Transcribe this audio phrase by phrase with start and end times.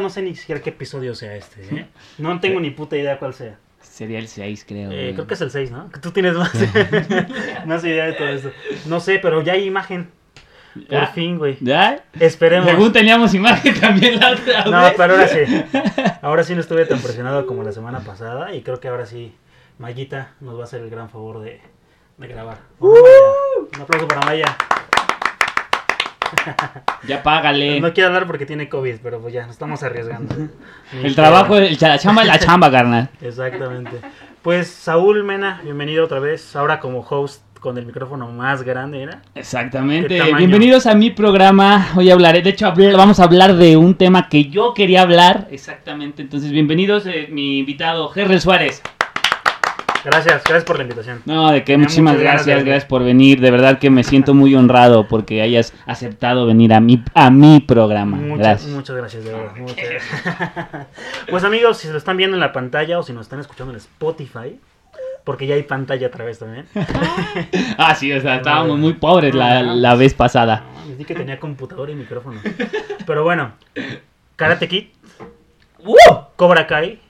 [0.00, 1.86] No sé ni siquiera qué episodio sea este, ¿eh?
[2.18, 3.58] No tengo ni puta idea cuál sea.
[3.80, 4.90] Sería el 6, creo.
[4.90, 5.90] Eh, creo que es el 6, ¿no?
[6.00, 6.52] Tú tienes más,
[7.66, 8.50] más idea de todo esto.
[8.86, 10.08] No sé, pero ya hay imagen.
[10.74, 11.06] Por ¿Ya?
[11.08, 11.58] fin, güey.
[11.60, 12.02] ¿Ya?
[12.18, 12.70] Esperemos.
[12.70, 15.40] Según teníamos imagen también la otra No, pero ahora sí.
[16.22, 18.54] Ahora sí no estuve tan presionado como la semana pasada.
[18.54, 19.34] Y creo que ahora sí,
[19.78, 21.60] Mayita nos va a hacer el gran favor de,
[22.16, 22.58] de grabar.
[22.78, 23.04] Bueno,
[23.74, 24.56] Un aplauso para Maya.
[27.08, 27.80] Ya págale.
[27.80, 30.34] No quiero hablar porque tiene COVID, pero pues ya, nos estamos arriesgando.
[31.02, 33.08] El trabajo, el la chamba es la chamba, carnal.
[33.20, 34.00] Exactamente.
[34.42, 36.54] Pues Saúl Mena, bienvenido otra vez.
[36.54, 39.22] Ahora como host con el micrófono más grande, ¿era?
[39.36, 40.20] Exactamente.
[40.36, 41.90] Bienvenidos a mi programa.
[41.94, 45.46] Hoy hablaré, de hecho, vamos a hablar de un tema que yo quería hablar.
[45.50, 46.22] Exactamente.
[46.22, 48.82] Entonces, bienvenidos, eh, mi invitado, Gerrel Suárez.
[50.04, 51.22] Gracias, gracias por la invitación.
[51.24, 53.40] No, de que muchísimas gracias, gracias por venir.
[53.40, 57.60] De verdad que me siento muy honrado porque hayas aceptado venir a mi, a mi
[57.60, 58.16] programa.
[58.16, 58.70] Muchas, Gracias.
[58.72, 59.52] muchas gracias, de verdad.
[59.56, 60.86] muchas gracias.
[61.30, 63.72] Pues amigos, si se lo están viendo en la pantalla o si nos están escuchando
[63.72, 64.58] en Spotify,
[65.24, 66.66] porque ya hay pantalla otra vez también.
[67.78, 70.64] Ah, sí, o sea, estábamos muy pobres la, No, la vez pasada.
[70.88, 72.40] Les di que tenía computadora y micrófono.
[73.06, 73.52] Pero bueno,
[74.36, 74.86] Karate Kid,
[75.84, 75.96] ¡Woo!
[76.36, 77.00] Cobra Kai.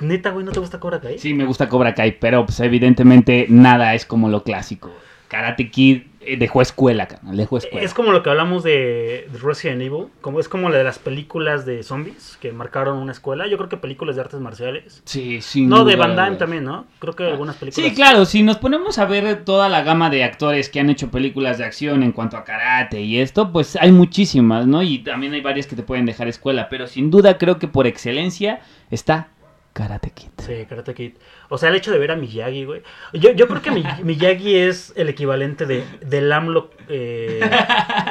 [0.00, 1.18] Neta, güey, ¿no te gusta Cobra Kai?
[1.18, 4.90] Sí, me gusta Cobra Kai, pero pues evidentemente nada es como lo clásico.
[5.28, 7.84] Karate Kid eh, dejó escuela, carnal, dejó escuela.
[7.84, 10.98] Es como lo que hablamos de de Resident Evil, como es como la de las
[10.98, 13.46] películas de zombies que marcaron una escuela.
[13.46, 15.02] Yo creo que películas de artes marciales.
[15.04, 15.66] Sí, sí.
[15.66, 16.84] No, de Van Damme también, ¿no?
[16.98, 17.88] Creo que algunas películas.
[17.88, 21.10] Sí, claro, si nos ponemos a ver toda la gama de actores que han hecho
[21.10, 24.82] películas de acción en cuanto a karate y esto, pues hay muchísimas, ¿no?
[24.82, 27.86] Y también hay varias que te pueden dejar escuela, pero sin duda creo que por
[27.86, 29.28] excelencia está
[29.72, 30.28] Karate Kid.
[30.38, 31.12] Sí, Karate Kid.
[31.48, 32.82] O sea, el hecho de ver a Miyagi, güey.
[33.12, 37.40] Yo, yo creo que Mi- Miyagi es el equivalente de, del AMLO eh,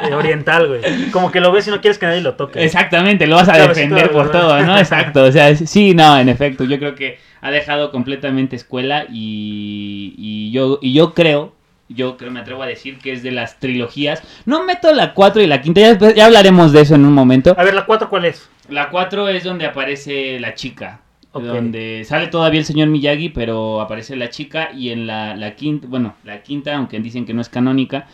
[0.09, 1.11] eh, oriental, güey.
[1.11, 2.63] Como que lo ves y no quieres que nadie lo toque.
[2.63, 4.77] Exactamente, lo vas a defender de por todo, ¿no?
[4.79, 10.13] Exacto, o sea, sí, no, en efecto, yo creo que ha dejado completamente escuela y,
[10.17, 11.53] y yo, y yo creo,
[11.89, 15.41] yo creo, me atrevo a decir que es de las trilogías, no meto la 4
[15.41, 17.53] y la quinta, ya, ya hablaremos de eso en un momento.
[17.57, 18.49] A ver, ¿la 4 cuál es?
[18.69, 21.01] La 4 es donde aparece la chica.
[21.33, 24.71] Donde sale todavía el señor Miyagi, pero aparece la chica.
[24.73, 28.07] Y en la, la quinta, bueno, la quinta, aunque dicen que no es canónica,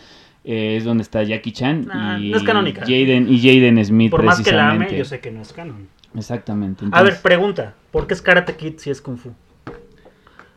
[0.44, 2.82] eh, es donde está Jackie Chan Nah, y no es canónica.
[2.82, 4.10] Jaden, y Jaden Smith.
[4.10, 5.88] Por más que la ame, yo sé que no es canon.
[6.14, 6.84] Exactamente.
[6.92, 7.74] A ver, pregunta.
[7.90, 9.32] ¿Por qué es Karate Kid si es Kung Fu?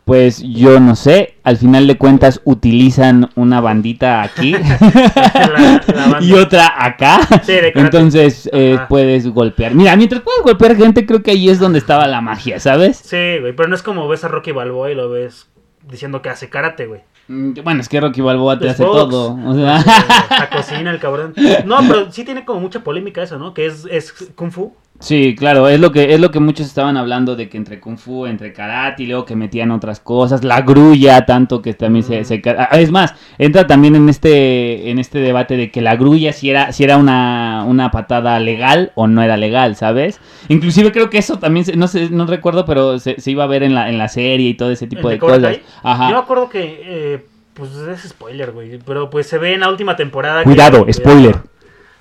[0.10, 1.36] Pues yo no sé.
[1.44, 4.52] Al final de cuentas utilizan una bandita aquí
[5.16, 6.20] La- la banda.
[6.22, 7.20] y otra acá.
[7.44, 7.54] Sí.
[7.76, 9.76] Entonces eh, puedes golpear.
[9.76, 12.98] Mira, mientras puedes golpear gente, creo que ahí es donde estaba la magia, ¿sabes?
[12.98, 15.48] Sí, güey, pero no es como ves a Rocky Balboa y lo ves
[15.88, 17.02] diciendo que hace karate, güey.
[17.28, 19.38] Mm, Bueno, es que Rocky Balboa te Es hace todo.
[19.46, 19.84] O sea,
[20.32, 21.36] La cocina, el cabrón.
[21.66, 23.54] No, pero sí tiene como mucha polémica eso, ¿no?
[23.54, 24.74] Que es, es Kung Fu.
[25.00, 27.98] Sí, claro, es lo que es lo que muchos estaban hablando de que entre kung
[27.98, 32.22] fu, entre karate y luego que metían otras cosas, la grulla tanto que también se,
[32.22, 32.26] Mm.
[32.26, 36.34] se ah, es más, entra también en este en este debate de que la grulla
[36.34, 40.20] si era si era una, una patada legal o no era legal, ¿sabes?
[40.50, 43.48] Inclusive creo que eso también se- no sé, no recuerdo, pero se, se iba a
[43.48, 45.58] ver en la en la serie y todo ese tipo ¿El de cosas.
[45.84, 46.10] Ajá.
[46.10, 48.80] Yo me acuerdo que, eh, pues es spoiler, güey.
[48.86, 50.40] Pero pues se ve en la última temporada.
[50.44, 51.36] que- Cuidado, spoiler.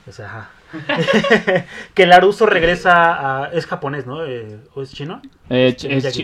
[0.08, 0.50] O sea, ajá.
[1.94, 3.50] que Laruso regresa a.
[3.52, 4.24] Es japonés, ¿no?
[4.24, 5.22] Eh, ¿O es chino?
[5.50, 6.16] Eh, es,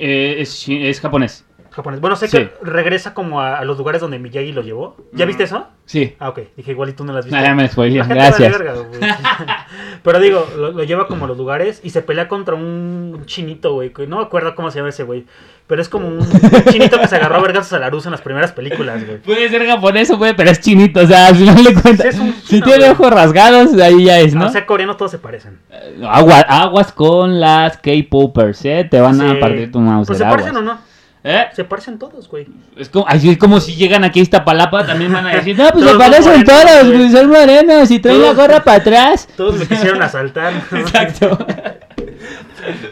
[0.68, 1.44] eh, es japonés.
[1.74, 2.00] Japonés.
[2.00, 2.36] Bueno, sé Sí.
[2.38, 4.96] que regresa como a, a los lugares donde Miyagi lo llevó.
[5.12, 5.28] ¿Ya Mm.
[5.28, 5.66] viste eso?
[5.86, 6.14] Sí.
[6.18, 6.40] Ah, ok.
[6.56, 7.38] Dije, igual y tú no las viste.
[7.38, 8.52] Ah, ya me spoileé, gracias.
[8.52, 8.74] verga.
[10.02, 13.74] Pero digo, lo, lo lleva como a los lugares y se pelea contra un chinito,
[13.74, 13.92] güey.
[14.06, 15.24] No me acuerdo cómo se llama ese güey.
[15.66, 16.28] Pero es como un, un
[16.70, 19.18] chinito que se agarró a vergas a la luz en las primeras películas, güey.
[19.18, 22.02] Puede ser japonés o puede, pero es chinito, o sea, al final de cuentas.
[22.02, 22.90] Sí, es un si tiene güey.
[22.90, 24.46] ojos rasgados, ahí ya es, ¿no?
[24.46, 25.58] O sea, coreanos todos se parecen.
[25.70, 28.86] Eh, Agua- aguas con las K-popers, ¿eh?
[28.90, 29.26] Te van Sí.
[29.26, 30.06] a partir tu mouse.
[30.06, 30.78] Pues se parecen o no.
[31.26, 31.46] ¿Eh?
[31.54, 32.46] Se parecen todos, güey.
[32.76, 35.70] Es como, así es como si llegan aquí a Iztapalapa, también van a decir, no,
[35.72, 36.98] pues se parecen todos, güey.
[36.98, 39.26] pues son morenos y traen la gorra para atrás.
[39.36, 40.52] Todos me quisieron asaltar.
[40.72, 41.38] Exacto.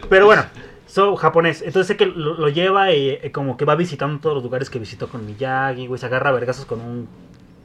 [0.09, 0.45] Pero bueno,
[0.87, 1.61] so, japonés.
[1.61, 4.71] Entonces sé que lo, lo lleva y eh, como que va visitando todos los lugares
[4.71, 5.99] que visitó con Miyagi, güey.
[5.99, 7.07] Se agarra a vergazos con un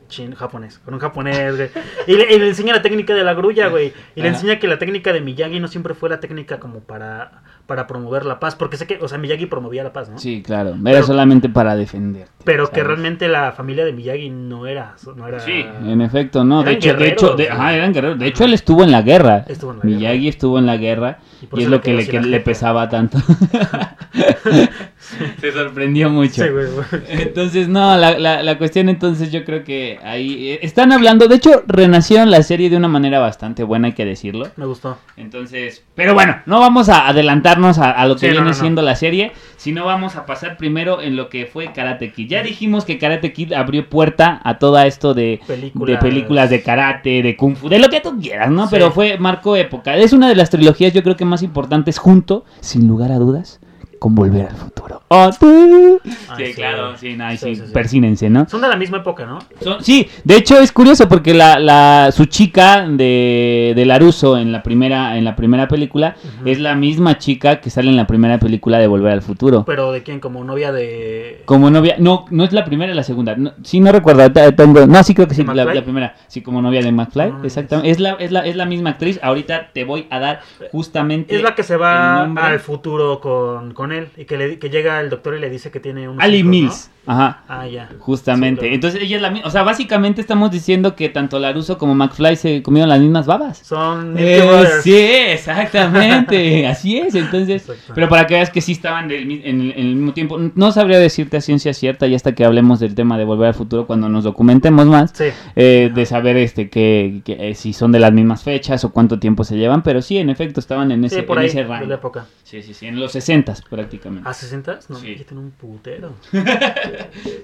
[0.08, 0.78] chin japonés.
[0.84, 1.70] Con un japonés, güey.
[2.06, 3.92] Y le, y le enseña la técnica de la grulla, güey.
[4.16, 4.36] Y le Ajá.
[4.36, 8.24] enseña que la técnica de Miyagi no siempre fue la técnica como para, para promover
[8.26, 8.56] la paz.
[8.56, 10.18] Porque sé que, o sea, Miyagi promovía la paz, ¿no?
[10.18, 10.70] Sí, claro.
[10.70, 12.26] Era Pero- solamente para defender.
[12.44, 14.94] Pero que realmente la familia de Miyagi no era.
[15.16, 16.62] No era Sí, en efecto, no.
[16.62, 18.18] De hecho, de hecho, de- ajá, eran guerreros.
[18.18, 19.44] De hecho, él estuvo en la guerra.
[19.48, 20.28] Estuvo en la Miyagi guerra.
[20.30, 21.18] estuvo en la guerra
[21.54, 23.18] Y es lo que le, que pesaba tanto.
[25.40, 26.42] Se sorprendió mucho.
[26.44, 26.86] Sí, güey, güey.
[27.08, 31.36] Entonces, no, la, la, la cuestión entonces yo creo que ahí eh, están hablando, de
[31.36, 34.48] hecho, renacieron la serie de una manera bastante buena, hay que decirlo.
[34.56, 34.98] Me gustó.
[35.16, 38.54] Entonces, pero bueno, no vamos a adelantarnos a, a lo que Sí, viene no, no.
[38.54, 42.28] siendo la serie, sino vamos a pasar primero en lo que fue Karate Kid.
[42.28, 45.88] Ya dijimos que Karate Kid abrió puerta a todo esto de, Películas.
[46.02, 48.64] de películas de karate, de kung fu, de lo que tú quieras, ¿no?
[48.64, 48.68] Sí.
[48.72, 49.96] Pero fue, marcó época.
[49.96, 53.60] Es una de las trilogías yo creo que más importantes junto, sin lugar a dudas,
[53.98, 55.02] con Volver al Futuro.
[55.08, 55.30] ¡Oh!
[55.42, 56.52] Ay, sí, sí.
[56.54, 57.72] claro, sí, no, Sí, sí, sí, sí.
[57.72, 58.46] persínense, ¿no?
[58.48, 59.38] Son de la misma época, ¿no?
[59.62, 64.52] Son- sí, de hecho es curioso porque la, la su chica de, de Laruso en
[64.52, 68.38] la primera en la primera película es la misma chica que sale en la primera
[68.38, 69.64] película de Volver al Futuro.
[69.64, 71.42] Pero de quién, como novia de.
[71.46, 73.34] Como novia, no, no es la primera, la segunda.
[73.36, 74.30] No, sí, no recuerdo.
[74.52, 76.14] tengo- no, sí creo que sí, ¿De la, primera.
[76.26, 77.90] Sí, como novia de McFly, Ah, exactamente.
[77.90, 79.18] Es la, es, la, es la misma actriz.
[79.22, 80.40] Ahorita te voy a dar
[80.72, 81.34] justamente.
[81.34, 85.00] Es la que se va al futuro con, con él y que, le, que llega
[85.00, 86.20] el doctor y le dice que tiene un.
[86.20, 86.90] Ali Mills.
[87.08, 87.42] Ajá.
[87.48, 87.88] Ah, ya.
[87.98, 88.68] Justamente.
[88.68, 88.74] Sí.
[88.74, 89.48] Entonces ella es la misma.
[89.48, 93.58] O sea, básicamente estamos diciendo que tanto Laruso como McFly se comieron las mismas babas.
[93.58, 94.42] Son Eh,
[94.82, 99.72] sí, exactamente, así es, entonces, pero para que veas que sí estaban del en, el-
[99.72, 102.94] en el mismo tiempo, no sabría decirte a ciencia cierta y hasta que hablemos del
[102.94, 105.24] tema de volver al futuro cuando nos documentemos más, Sí.
[105.56, 109.18] eh, de saber este que, que, eh, si son de las mismas fechas o cuánto
[109.18, 111.62] tiempo se llevan, pero sí, en efecto, estaban en ese, Sí, por en ahí, ese
[111.62, 111.94] de la rango.
[111.94, 112.26] época.
[112.44, 114.28] Sí, sí, sí, en los 60 prácticamente.
[114.28, 114.78] ¿A 60?
[114.88, 115.16] No, Sí.
[115.18, 116.12] ya tiene un putero.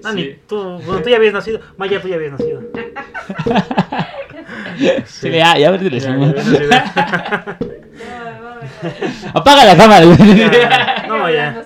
[0.04, 0.16] Ah, Sí.
[0.16, 1.60] ni tú, bueno, tú ya habías nacido.
[1.76, 2.62] Maya, tú ya habías nacido.
[5.06, 6.68] Sí, ya, ya, le Ya, nacido.
[9.34, 10.06] Apaga la cámara.
[10.16, 11.64] Ya, no, ya.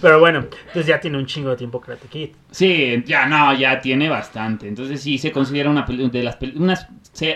[0.00, 2.30] Pero bueno, entonces ya tiene un chingo de tiempo Karate Kid.
[2.50, 4.68] Sí, ya no, ya tiene bastante.
[4.68, 6.76] Entonces sí se considera una de las una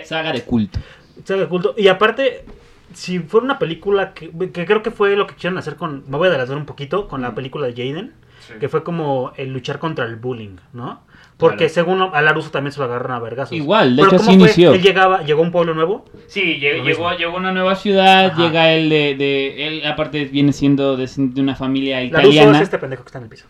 [0.03, 0.79] saga de culto.
[1.23, 1.73] Saga de culto.
[1.77, 2.45] Y aparte,
[2.93, 6.03] si fuera una película que, que creo que fue lo que quisieron hacer con.
[6.07, 8.13] Me voy a adelantar un poquito con la película de Jaden.
[8.59, 11.01] Que fue como el luchar contra el bullying, ¿no?
[11.37, 11.73] Porque Claro.
[11.73, 13.53] según a Laruso también se lo agarran a vergazos.
[13.53, 14.45] Igual, de Pero hecho ¿cómo así fue?
[14.45, 14.73] inició.
[14.73, 16.05] Él llegaba, llegó a un pueblo nuevo.
[16.27, 17.11] Sí, llegó, mismo.
[17.13, 18.41] llegó a una nueva ciudad, Ajá.
[18.41, 22.57] llega él de, de- él aparte viene siendo de, de una familia Laruso italiana.
[22.57, 23.45] es este pendejo que está en el piso.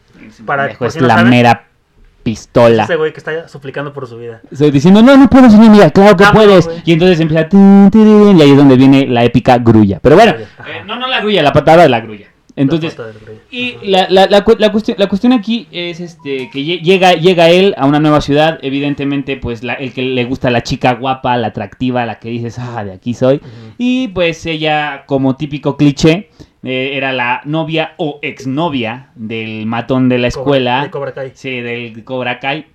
[0.45, 1.67] Para- pendejo, es si no la saben, mera
[2.23, 2.83] pistola.
[2.85, 4.41] Ese güey que está suplicando por su vida.
[4.49, 6.65] Estoy diciendo, no, no puedo, señor, mira, claro que Ah, puedes.
[6.65, 6.81] güey.
[6.85, 9.99] Y entonces empieza, y ahí es donde viene la épica grulla.
[10.01, 12.27] Pero bueno, eh, no, no la grulla, la patada de la grulla.
[12.55, 12.93] Entonces.
[13.49, 17.49] Y la, la, la, la cuestión, la cuestión aquí es este que lle- llega, llega
[17.49, 21.35] él a una nueva ciudad, evidentemente pues la- el que le gusta la chica guapa,
[21.37, 23.41] la atractiva, la que dices, ah, de aquí soy.
[23.77, 26.29] Y pues ella, como típico cliché,
[26.61, 30.83] eh, era la novia o exnovia del matón de la escuela.
[30.83, 31.31] de Cobra Kai.
[31.33, 32.67] Sí, del Cobra Kai.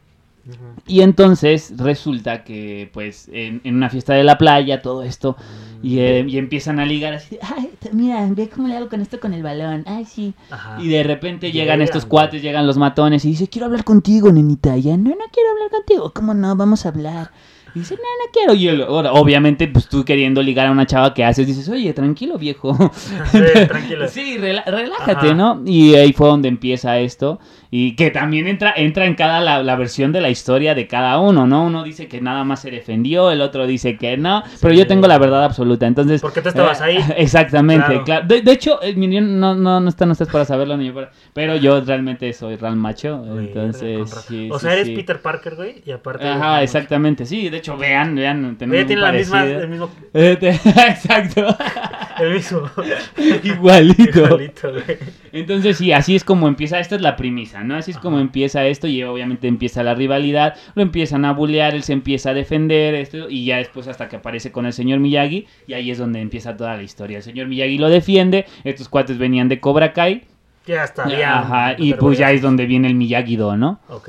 [0.87, 5.37] Y entonces resulta que pues en, en una fiesta de la playa, todo esto,
[5.83, 9.01] y, eh, y empiezan a ligar así, de, ay, mira, ve cómo le hago con
[9.01, 10.35] esto con el balón, ay, sí.
[10.51, 10.81] Ajá.
[10.81, 14.33] Y de repente Llegan, llegan estos cuates, llegan los matones y dice, quiero hablar contigo,
[14.33, 14.77] nenita.
[14.77, 16.13] Y ella, no, no quiero hablar contigo.
[16.15, 16.57] ¿Cómo no?
[16.57, 17.31] Vamos a hablar.
[17.79, 18.55] Y dice, no, no quiero.
[18.55, 21.93] Y él, ahora, obviamente, pues tú queriendo ligar a una chava que haces, dices, oye,
[21.93, 22.77] tranquilo, viejo.
[23.31, 23.39] Sí,
[23.69, 24.09] tranquilo.
[24.09, 25.35] Sí, relájate, Ajá.
[25.35, 25.63] ¿no?
[25.65, 27.39] Y ahí fue donde empieza esto.
[27.71, 31.19] Y que también entra, entra en cada la, la versión de la historia de cada
[31.21, 31.65] uno, ¿no?
[31.67, 35.07] Uno dice que nada más se defendió, el otro dice que no, pero yo tengo
[35.07, 35.87] la verdad absoluta.
[35.87, 36.23] Entonces.
[36.23, 36.99] Porque tú estabas eh, ahí.
[37.19, 38.05] Exactamente, Claro.
[38.05, 38.27] claro.
[38.27, 41.11] De, de hecho, eh, no, no, no, está, no estás para saberlo ni yo para-
[41.35, 43.23] Pero yo realmente soy real macho.
[43.39, 44.11] Entonces.
[44.27, 44.89] sí, o sea, eres.
[44.89, 46.27] Peter Parker, güey, y aparte...
[46.27, 47.27] Ajá, exactamente.
[47.27, 48.57] Sí, de hecho, vean, vean.
[48.57, 49.61] tenemos Ella tiene la misma, parecido.
[49.63, 51.47] el mismo, Eh, te- Exacto.
[52.21, 52.63] el mismo.
[53.45, 54.03] Igualito.
[54.27, 54.99] Igualito, güey.
[55.33, 57.77] Entonces sí, así es como empieza, esta es la premisa, ¿no?
[57.77, 61.83] Así es como empieza esto y obviamente empieza la rivalidad, lo empiezan a bullear, él
[61.83, 65.47] se empieza a defender, esto, y ya después hasta que aparece con el señor Miyagi,
[65.67, 67.19] y ahí es donde empieza toda la historia.
[67.19, 70.23] El señor Miyagi lo defiende, estos cuates venían de Cobra Kai,
[70.67, 71.41] Ya está, ya.
[71.41, 73.81] ajá, y pues ya es donde viene el Miyagi-Do, ¿no?
[73.89, 74.09] Ok,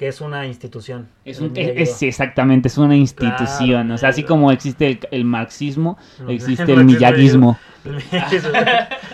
[0.00, 1.10] que es una institución.
[1.26, 1.82] Es, El un, Miyagi-Do.
[1.82, 5.98] es, es exactamente, es una institución, Claro, o sea, así como existe el, el marxismo,
[6.16, 7.58] No, existe no el existe el miyaguismo.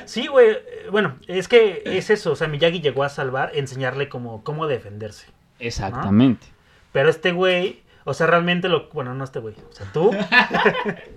[0.05, 0.51] Sí, güey.
[0.51, 2.31] eh, Bueno, es que es eso.
[2.31, 5.27] O sea, Miyagi llegó a salvar, enseñarle cómo, cómo defenderse.
[5.59, 6.47] Exactamente.
[6.93, 8.89] Pero este güey, o sea, realmente lo.
[8.91, 9.57] Bueno, no este güey.
[9.69, 10.13] O sea, tú.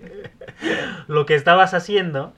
[1.08, 2.34] lo que estabas haciendo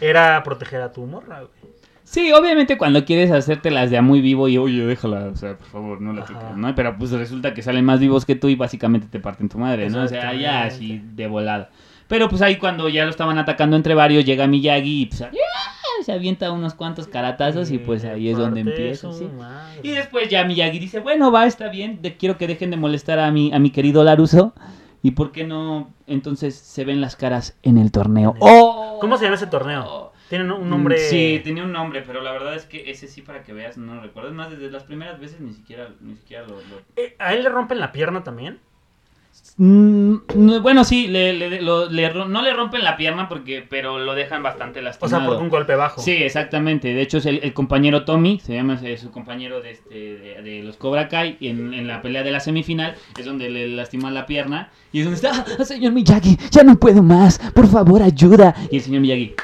[0.00, 1.72] era proteger a tu morra, güey.
[2.08, 5.58] Sí, obviamente cuando quieres hacerte las de a muy vivo y oye, déjala, o sea,
[5.58, 6.72] por favor, no la toques, ¿no?
[6.76, 9.90] Pero pues resulta que salen más vivos que tú y básicamente te parten tu madre,
[9.90, 10.02] ¿no?
[10.04, 11.70] O sea, ya así de volada.
[12.06, 15.30] Pero pues ahí cuando ya lo estaban atacando entre varios, llega Miyagi y pues ¡ah!
[16.04, 19.24] se avienta unos cuantos caratazos y pues ahí es donde empieza, ¿sí?
[19.82, 23.18] Y después ya Miyagi dice, bueno, va, está bien, de- quiero que dejen de molestar
[23.18, 24.54] a mi, a mi querido Laruso.
[25.02, 28.34] ¿Y por qué no entonces se ven las caras en el torneo?
[28.40, 28.98] ¡Oh!
[29.00, 30.05] ¿Cómo se llama ese torneo?
[30.28, 30.96] Tienen un nombre.
[30.96, 33.76] Mm, Sí, tenía un nombre, pero la verdad es que ese sí, para que veas,
[33.78, 34.32] no lo recuerdo.
[34.32, 36.56] Más, desde las primeras veces ni siquiera, ni siquiera lo...
[36.56, 38.58] lo- Eh, ¿A él le rompen la pierna también?
[39.58, 43.64] Mm, no, bueno, sí, le, le- lo- le ro- no le rompen la pierna, porque
[43.68, 45.18] pero lo dejan bastante O lastimado.
[45.20, 46.00] sea, por un golpe bajo.
[46.00, 46.92] Sí, exactamente.
[46.92, 50.62] De hecho, es el, el compañero Tommy, se llama su compañero de, este, de, de
[50.62, 54.10] los Cobra Kai, y en, en la pelea de la semifinal es donde le lastima
[54.10, 54.70] la pierna.
[54.92, 58.54] Y es donde está, "Ah, señor Miyagi, ya no puedo más, por favor, ayuda.
[58.70, 59.34] Y el señor Miyagi,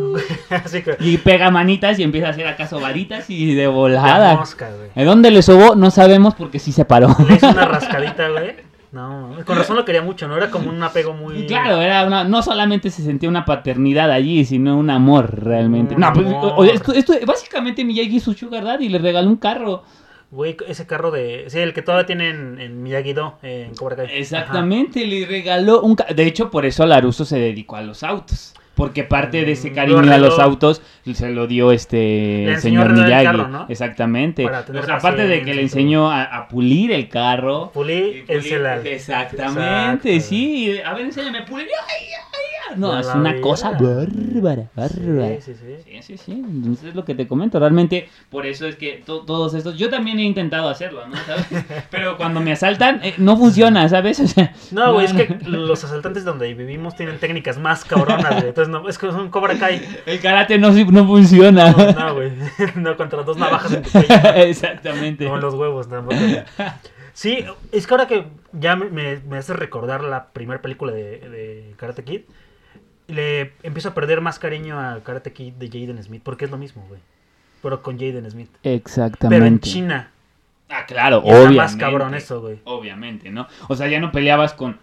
[0.50, 0.96] Así que.
[1.00, 4.36] y pega manitas y empieza a hacer acaso varitas y de La volada.
[4.36, 4.90] mosca, güey.
[4.94, 5.74] ¿De dónde le sobó?
[5.74, 7.08] No sabemos porque sí se paró.
[7.28, 8.66] Le hizo una rascadita, güey.
[8.92, 10.36] No, con razón lo quería mucho, ¿no?
[10.38, 11.46] Era como un apego muy.
[11.46, 15.94] Claro, era una, no solamente se sentía una paternidad allí, sino un amor realmente.
[15.96, 16.66] Un no, pues, amor.
[16.66, 19.82] esto, esto, básicamente Miyagi es su sugar daddy, le regaló un carro.
[20.30, 21.44] Güey, ese carro de.
[21.48, 24.08] Sí, el que todavía tienen en Miyagi-Do, en Cobra Kai.
[24.12, 26.14] Exactamente, le regaló un carro.
[26.14, 28.54] De hecho, por eso Laruso se dedicó a los autos.
[28.76, 32.60] Porque parte de ese Mm, cariño lo a los autos se lo dio este el
[32.60, 33.24] señor el Miyagi.
[33.24, 33.66] carro, ¿no?
[33.68, 34.44] Exactamente.
[34.46, 37.72] O sea, aparte de que le enseñó a, a pulir el carro.
[37.74, 38.82] Pulir- encelado.
[38.84, 40.28] Exactamente, Exacto.
[40.28, 40.78] sí.
[40.84, 41.66] A ver, enséñame, pulir.
[41.68, 42.76] Ay, ay, ay.
[42.76, 43.42] No, La es una vida.
[43.42, 45.40] cosa bárbara, bárbara.
[45.40, 45.76] Sí, sí, sí.
[45.84, 46.32] Sí, sí, sí.
[46.32, 47.60] Entonces es lo que te comento.
[47.60, 49.78] Realmente, por eso es que to- todos estos.
[49.78, 51.14] Yo también he intentado hacerlo, ¿no?
[51.16, 51.46] ¿Sabes?
[51.92, 54.18] Pero cuando me asaltan, eh, no funciona, ¿sabes?
[54.18, 54.52] O sea.
[54.72, 58.48] No, güey, es que los asaltantes donde vivimos tienen técnicas más cabronas, güey.
[58.48, 59.80] Entonces, no, es que es un Cobra Kai.
[60.06, 61.70] El karate no, no funciona.
[61.72, 62.32] No, güey.
[62.76, 64.08] No, contra dos navajas en tu cuello.
[64.36, 65.24] Exactamente.
[65.24, 66.16] Como los huevos, tampoco.
[67.12, 71.74] Sí, es que ahora que ya me, me- hace recordar la primera película de, de
[71.78, 72.20] Karate Kid,
[73.08, 76.58] le empiezo a perder más cariño al Karate Kid de Jaden Smith, porque es lo
[76.58, 77.00] mismo, güey.
[77.62, 78.50] Pero con Jaden Smith.
[78.62, 79.34] Exactamente.
[79.34, 80.10] Pero en China.
[80.68, 81.62] Ah, claro, Y era obviamente.
[81.62, 82.58] más cabrón eso, güey.
[82.64, 83.46] Obviamente, ¿no?
[83.68, 84.78] O sea, ya no peleabas con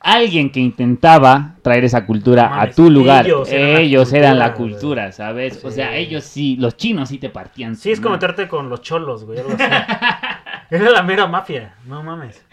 [0.00, 3.26] alguien que intentaba traer esa cultura a tu lugar.
[3.26, 5.64] ellos Ellos, eran la eran la cultura, ¿sabes?
[5.64, 7.76] O sea, ellos sí, los chinos sí te partían.
[7.76, 9.38] Sí, es como meterte con los cholos, güey.
[9.38, 9.62] Algo así.
[10.70, 11.74] Era la mera mafia.
[11.86, 12.44] No mames.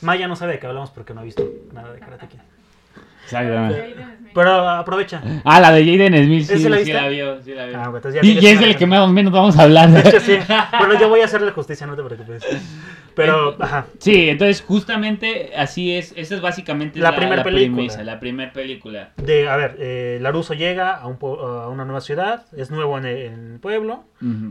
[0.00, 2.38] Maya no sabe de qué hablamos porque no ha visto nada de Karate Kid.
[3.24, 3.96] Exactamente.
[4.32, 5.20] Pero aprovecha.
[5.44, 7.78] Ah, la de Jaden Smith, sí, ¿Ese la sí la vio, sí la vio.
[7.78, 7.92] Ah,
[8.22, 9.90] y, es el que más o menos vamos a hablar.
[9.90, 10.38] De hecho, sí.
[10.78, 12.44] Bueno, yo voy a hacerle justicia, no te preocupes.
[13.16, 13.86] Pero, ajá.
[13.98, 17.74] Sí, entonces justamente así es, esa es básicamente La primer película.
[17.76, 19.12] premisa, la primera película.
[19.16, 23.06] De, a ver, eh, Laruso llega a, un a una nueva ciudad, es nuevo en
[23.06, 24.04] el, en el pueblo,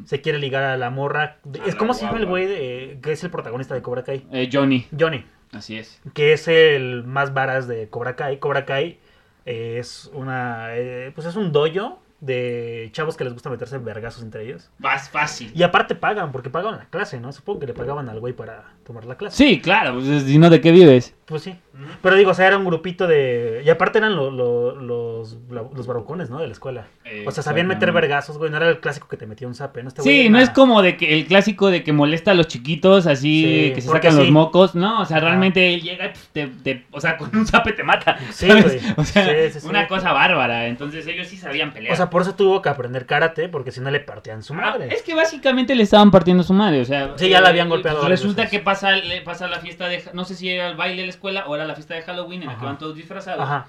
[0.06, 1.38] se quiere ligar a la morra.
[1.46, 4.04] A es la como se llama el güey de- que es el protagonista de Cobra
[4.04, 4.26] Kai?
[4.32, 6.02] Eh, Johnny, Johnny, así es.
[6.14, 8.40] que es el más varas de Cobra Kai.
[8.40, 8.98] Cobra Kai
[9.46, 14.44] es una, eh, pues es un dojo de chavos que les gusta meterse vergazos entre
[14.44, 14.72] ellos.
[14.80, 15.52] Más fácil.
[15.56, 17.32] Y aparte pagan, porque pagan la clase, ¿no?
[17.32, 19.36] Supongo que le pagaban al güey para tomar la clase.
[19.36, 21.14] Sí, claro, pues si no, ¿de qué vives?
[21.26, 21.56] Pues sí.
[22.04, 23.62] Pero digo, o sea, era un grupito de...
[23.66, 26.40] Y aparte eran lo- lo- los, los barrocones, ¿no?
[26.40, 26.86] De la escuela.
[27.26, 28.50] O sea, sabían meter vergazos, güey.
[28.52, 29.90] No era el clásico que te metía un zape, ¿no?
[29.90, 33.08] Este Sí, no es como de que el clásico de que molesta a los chiquitos
[33.08, 34.76] así, Sí, que se sacan los mocos.
[34.76, 37.74] No, o sea, realmente él llega y pf, te, te- o sea, con un zape
[37.74, 38.18] te mata.
[38.32, 38.80] Sí, güey.
[38.96, 40.68] O sea, Sí, una cosa bárbara.
[40.68, 41.94] Entonces ellos sí sabían pelear.
[41.94, 44.58] O sea, por eso tuvo que aprender karate, porque si no le partían su Ah,
[44.58, 44.94] madre.
[44.94, 47.14] es que básicamente le estaban partiendo su madre, o sea...
[47.18, 48.60] Sí, ya la eh, habían golpeado varias Resulta veces.
[48.60, 50.04] que pasa, le pasa la fiesta de...
[50.14, 52.42] No sé si era el baile de la escuela o era la fiesta de Halloween
[52.44, 52.66] en la que Ajá.
[52.68, 53.42] van todos disfrazados.
[53.44, 53.68] Ajá.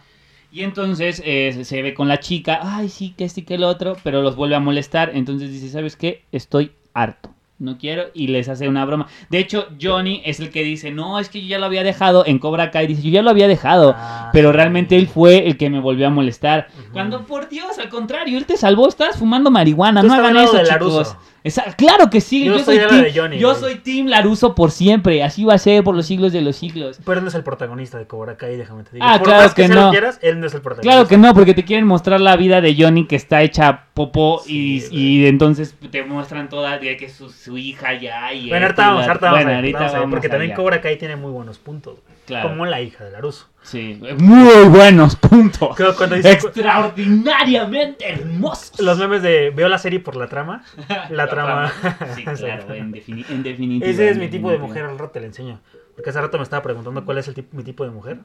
[0.52, 3.96] Y entonces eh, se- ve con la chica, ay, sí, que este que el otro,
[4.04, 5.10] pero los vuelve a molestar.
[5.14, 6.22] Entonces dice, ¿sabes qué?
[6.32, 7.30] Estoy harto.
[7.58, 8.04] No quiero.
[8.14, 9.06] Y les hace una broma.
[9.30, 12.24] De hecho, Johnny es el que dice, no, es que yo ya lo había dejado.
[12.26, 13.94] En Cobra Kai dice, yo ya lo había dejado.
[13.96, 16.68] Ah, pero realmente él fue el que me volvió a molestar.
[16.92, 18.88] Cuando, por Dios, al contrario, él te salvó.
[18.88, 20.02] Estabas fumando marihuana.
[20.02, 20.68] No estás hagan eso, chicos.
[20.68, 21.18] Laruso.
[21.46, 22.44] Esa- claro que sí.
[22.44, 25.22] Yo Yo, soy, team, de Johnny, yo soy Team Laruso por siempre.
[25.22, 26.98] Así va a ser por los siglos de los siglos.
[27.04, 29.06] Pero él no es el protagonista de Cobra Kai, déjame te digo.
[29.08, 29.90] Ah, por claro más que, no.
[29.92, 30.92] quieras, él no es el protagonista.
[30.92, 34.42] Claro que no, porque te quieren mostrar la vida de Johnny que está hecha popó
[34.44, 38.66] y, Sí, y entonces te muestran toda que es su, su hija ya y Bueno,
[38.66, 40.52] y vamos, ahorita vamos bueno, ahorita vamos a ver, vamos porque también.
[40.54, 41.98] Cobra Kai tiene muy buenos puntos.
[42.26, 42.48] Claro.
[42.48, 43.46] Como la hija de Laruso.
[43.66, 45.74] Sí, muy buenos puntos.
[45.76, 48.78] Creo cuando dice- Extraordinariamente hermosos.
[48.78, 50.62] Los memes de veo la serie por la trama.
[51.10, 51.72] La, trama.
[52.14, 53.90] Sí, claro, en, defini- en definitiva.
[53.90, 55.60] Ese es mi tipo de mujer, al rato te lo enseño.
[55.96, 58.18] Porque hace rato me estaba preguntando cuál es el mi tipo de mujer.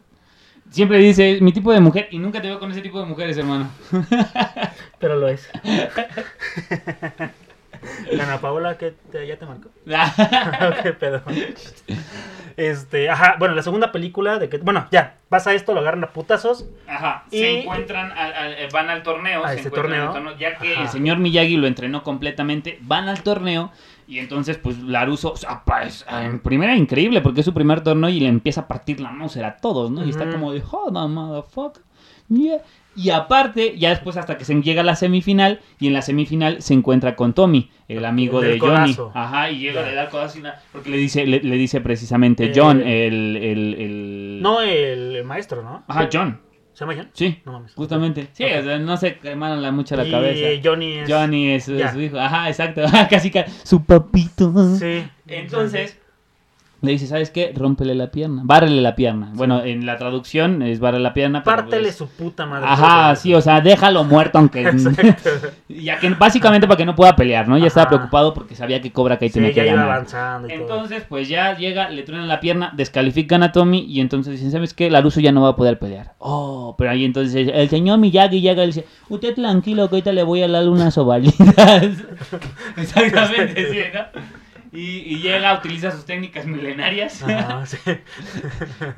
[0.69, 3.35] Siempre dice mi tipo de mujer y nunca te veo con ese tipo de mujeres,
[3.35, 3.69] hermano.
[4.99, 5.49] Pero lo es.
[8.21, 9.69] Ana Paola, ¿qué te- ya te marcó?
[10.83, 11.21] ¿Qué pedo?
[12.57, 16.07] Este, ajá, bueno, la segunda película de que, bueno, ya, pasa esto, lo agarran a
[16.11, 16.65] putazos.
[16.87, 20.13] Ajá, Y- se encuentran, al- al- eh, van al torneo, A se ese torneo.
[20.37, 20.83] ya que Ajá.
[20.83, 23.71] el señor Miyagi lo entrenó completamente, van al torneo
[24.07, 28.09] y entonces pues Laruso, o sea, pues, en primera increíble porque es su primer torneo
[28.09, 30.05] y le empieza a partir la Mauser a todos, ¿no?
[30.05, 31.81] Y está como de, on, motherfucker.
[32.27, 32.59] Yeah.
[32.95, 36.61] Y aparte, ya después hasta que se llega a la semifinal, y en la semifinal
[36.61, 38.93] se encuentra con Tommy, el amigo de Johnny.
[38.95, 39.11] codazo.
[39.15, 39.87] Ajá, y llega, Ya.
[39.89, 42.81] le da el codazo y nada, porque le dice, le, le dice precisamente Eh, John,
[42.81, 44.39] el, el, el...
[44.41, 45.83] No el, maestro, ¿no?
[45.87, 46.41] Ajá, John.
[46.73, 47.09] ¿Se llama John?
[47.13, 47.73] Sí, No mames.
[47.75, 48.27] justamente.
[48.33, 48.51] Sí, Ok.
[48.59, 50.61] o sea, no se quemaron la, mucho la Y cabeza.
[50.63, 51.09] Johnny es.
[51.11, 52.17] Johnny es, su hijo.
[52.19, 52.81] Ajá, exacto.
[53.09, 54.53] casi, casi su papito.
[54.77, 55.03] Sí.
[55.27, 55.97] Entonces,
[56.81, 57.53] le dice, ¿sabes qué?
[57.55, 58.41] Rómpele la pierna.
[58.43, 59.29] Bárrele la pierna.
[59.35, 61.43] Bueno, en la traducción es bárrele la pierna.
[61.43, 62.65] Pártele su puta madre.
[62.67, 64.63] Ajá, sí, o sea, déjalo muerto aunque...
[65.69, 67.57] Ya que básicamente para que no pueda pelear, ¿no?
[67.57, 69.91] Ya estaba preocupado porque sabía que Cobra Kai Sí, tenía ya que iba ganar.
[69.91, 70.61] avanzando y todo.
[70.61, 74.73] Entonces, pues ya llega, le truenan la pierna, descalifican a Tommy y entonces dicen, ¿sabes
[74.73, 74.89] qué?
[74.91, 76.13] Laruso ya no va a poder pelear.
[76.19, 80.23] Oh, pero ahí entonces el señor Miyagi llega y dice, usted tranquilo que ahorita le
[80.23, 81.83] voy a dar unas ovalitas.
[82.77, 84.21] Exactamente, sí, ¿no?
[84.73, 87.21] Y, y llega, utiliza sus técnicas milenarias.
[87.23, 87.77] Ajá, sí.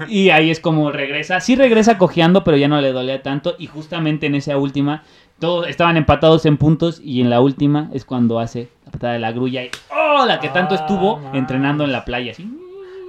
[0.08, 1.40] Y ahí es como regresa.
[1.40, 3.56] Sí regresa cojeando, pero ya no le dolía tanto.
[3.58, 5.04] Y justamente en esa última,
[5.40, 7.02] todos estaban empatados en puntos.
[7.04, 9.64] Y en la última es cuando hace la patada de la grulla.
[9.64, 10.26] Y, ¡Oh!
[10.26, 12.34] La que tanto Ah, estuvo entrenando en la playa.
[12.34, 12.48] Así.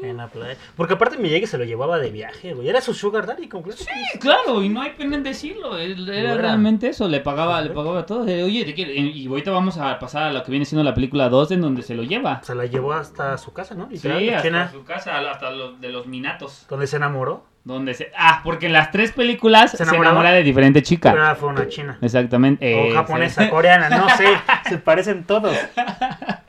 [0.04, 0.56] En la playa.
[0.76, 2.68] Porque aparte Miyagi se lo llevaba de viaje, güey.
[2.68, 3.82] Era su sugar daddy completo.
[3.82, 5.78] Sí, claro, y no hay pena en decirlo.
[5.78, 7.08] Era realmente eso.
[7.08, 8.23] Le pagaba, le pagaba todo.
[8.23, 8.75] Oye.
[8.76, 11.82] Y ahorita vamos a pasar a lo que viene siendo la película 2, en donde
[11.82, 12.42] se lo lleva.
[12.42, 13.87] Se la llevó hasta su casa, ¿no?
[13.88, 16.66] Sí, Literal, hasta China, su casa, hasta los de los minatos.
[16.68, 17.44] donde se enamoró.
[17.64, 18.12] Donde se...
[18.14, 21.12] Ah, porque en las tres películas ¿Se enamora de diferente chica.
[21.12, 21.99] Pero fue una china.
[22.02, 22.75] Exactamente.
[22.75, 23.49] O eh, japonesa, sí.
[23.49, 24.26] coreana, no sé.
[24.68, 25.56] Se parecen todos.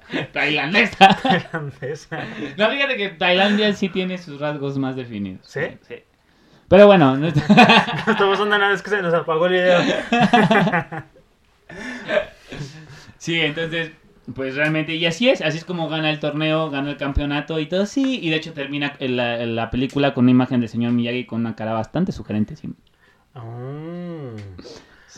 [0.33, 1.17] Tailandesa.
[1.21, 2.19] Tailandesa.
[2.57, 5.45] No, fíjate que Tailandia sí tiene sus rasgos más definidos.
[5.47, 5.62] ¿Sí?
[5.88, 5.95] Sí.
[6.67, 9.79] Pero bueno, no- estamos onda nada, es que se nos apagó el video.
[13.19, 13.91] sí, entonces,
[14.33, 17.67] pues realmente, y así es, así es como gana el torneo, gana el campeonato y
[17.67, 21.41] todo, sí, y de hecho termina la, película con una imagen del señor Miyagi con
[21.41, 22.69] una cara bastante sugerente, sí.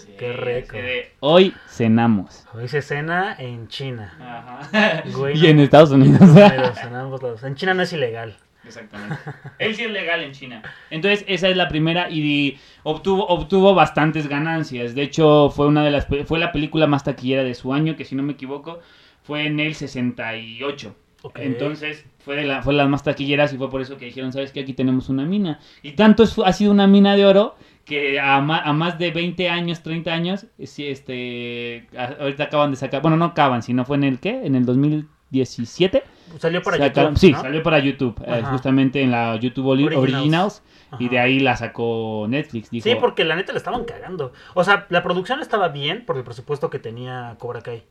[0.07, 0.17] Mm.
[0.17, 0.67] Qué rico.
[0.77, 2.45] así de, Hoy cenamos.
[2.53, 4.13] Hoy se cena en China.
[4.19, 5.03] Ajá.
[5.15, 5.47] Güey, y no.
[5.47, 6.19] en Estados Unidos.
[6.33, 7.43] Pero cenamos todos.
[7.43, 8.35] En China no es ilegal.
[8.65, 9.15] Exactamente.
[9.59, 10.61] Él sí es legal en China.
[10.89, 14.93] Entonces, esa es la primera y obtuvo, obtuvo bastantes ganancias.
[14.93, 18.03] De hecho, fue una de las fue la película más taquillera de su año, que
[18.03, 18.79] si no me equivoco,
[19.23, 20.95] fue en el 68.
[21.23, 21.39] Ok.
[21.39, 24.51] Entonces, fue de la, fue las más taquilleras y fue por eso que dijeron, ¿sabes
[24.51, 24.59] qué?
[24.61, 25.59] Aquí tenemos una mina.
[25.81, 27.55] Y tanto es- ha sido una mina de oro
[27.87, 31.87] que a, a más de 20 años, 30 años, sí, este,
[32.19, 34.45] ahorita acaban de sacar, bueno, no acaban, sino fue en el ¿qué?
[34.45, 34.65] En el
[35.31, 36.03] 2017.
[36.39, 37.19] Salió para Sacaron- YouTube.
[37.19, 37.41] Sí, ¿no?
[37.41, 39.97] salió para YouTube, eh, justamente en la YouTube Originals.
[39.97, 40.63] Originals,
[40.99, 42.69] y de ahí la sacó Netflix.
[42.69, 44.33] Dijo, Sí, porque la neta le estaban cagando.
[44.53, 47.83] O sea, la producción estaba bien por el presupuesto que tenía Cobra Kai.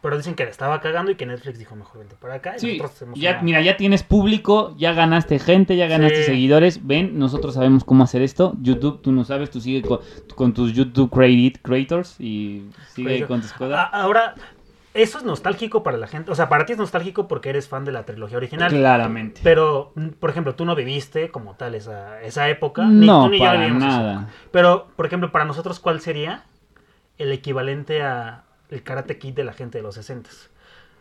[0.00, 2.54] Pero dicen que le estaba cagando y que Netflix dijo mejor vente para acá.
[2.56, 6.24] Y Sí, nosotros ya, una- mira, ya tienes público, ya ganaste gente, ya ganaste Sí.
[6.30, 6.86] seguidores.
[6.86, 8.54] Ven, nosotros sabemos cómo hacer esto.
[8.62, 9.98] YouTube, tú no sabes, tú sigue con,
[10.36, 13.88] con tus YouTube creators y sigue con tus cosas.
[13.92, 14.34] Ahora,
[14.92, 16.30] eso es nostálgico para la gente.
[16.32, 18.70] O sea, para ti es nostálgico porque eres fan de la trilogía original.
[18.70, 19.40] Claramente.
[19.44, 22.84] Pero, mm, por ejemplo, tú no viviste como tal esa, esa época.
[22.86, 24.12] ni No, tú ni yo para vivimos esa nada.
[24.14, 24.32] época.
[24.50, 26.44] Pero, por ejemplo, para nosotros, ¿cuál sería
[27.18, 30.30] el equivalente a el Karate Kid de la gente de los 60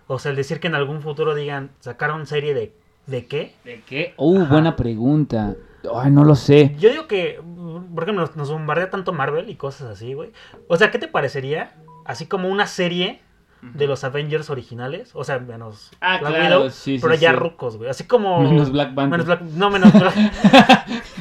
[0.07, 2.73] O sea, el decir que en algún futuro digan, sacaron serie de,
[3.07, 3.55] ¿de qué?
[3.63, 4.13] ¿De qué?
[4.17, 4.51] Uh, Ajá.
[4.53, 5.55] buena pregunta.
[5.95, 6.75] Ay, no lo sé.
[6.77, 10.31] Yo digo que, mm, por ejemplo, nos, nos bombardea tanto Marvel y cosas así, güey.
[10.67, 11.75] O sea, ¿qué te parecería?
[12.05, 13.21] Así como una serie
[13.61, 15.11] de los Avengers originales.
[15.13, 17.35] O sea, menos Ah, Black claro, Widow, sí, sí, pero ya sí.
[17.35, 17.89] rucos, güey.
[17.89, 18.41] Así como...
[18.41, 19.09] Menos Black Panther.
[19.11, 20.15] Menos Black- No, menos Black...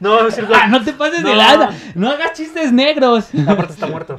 [0.00, 0.62] no, decir Black...
[0.64, 1.68] Ah, no te pases de lado.
[1.94, 3.28] No hagas chistes negros.
[3.46, 4.18] Aparte está muerto.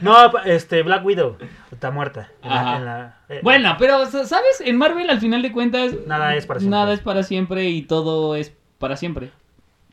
[0.00, 1.36] No, este, Black Widow
[1.70, 2.28] está muerta.
[2.42, 2.76] En la- Ajá.
[2.76, 4.60] en la- eh, Bueno, pero ¿sabes?
[4.64, 6.78] En Marvel al final de cuentas Nada es para siempre.
[6.78, 9.30] Nada es para siempre y todo es para siempre.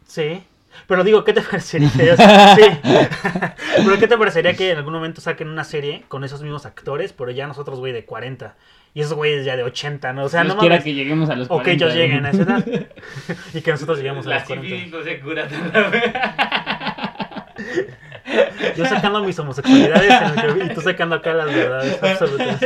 [0.07, 0.43] Sí.
[0.87, 1.89] Pero digo, ¿qué te parecería?
[2.13, 2.63] O sea, sí.
[3.85, 7.13] pero ¿qué te parecería que en algún momento saquen una serie con esos mismos actores,
[7.13, 8.55] pero ya nosotros, güey, de 40?
[8.93, 10.25] Y esos güeyes ya de 80, ¿no?
[10.25, 10.83] O sea, Dios no quiera mames.
[10.83, 11.85] que lleguemos a los O que 40.
[11.85, 12.65] ellos lleguen a esa edad.
[13.53, 14.67] y que nosotros lleguemos a La los 40.
[14.69, 15.47] sífilis no se cura.
[18.77, 22.59] Yo sacando mis homosexualidades en el que- y tú sacando acá las verdades absolutas.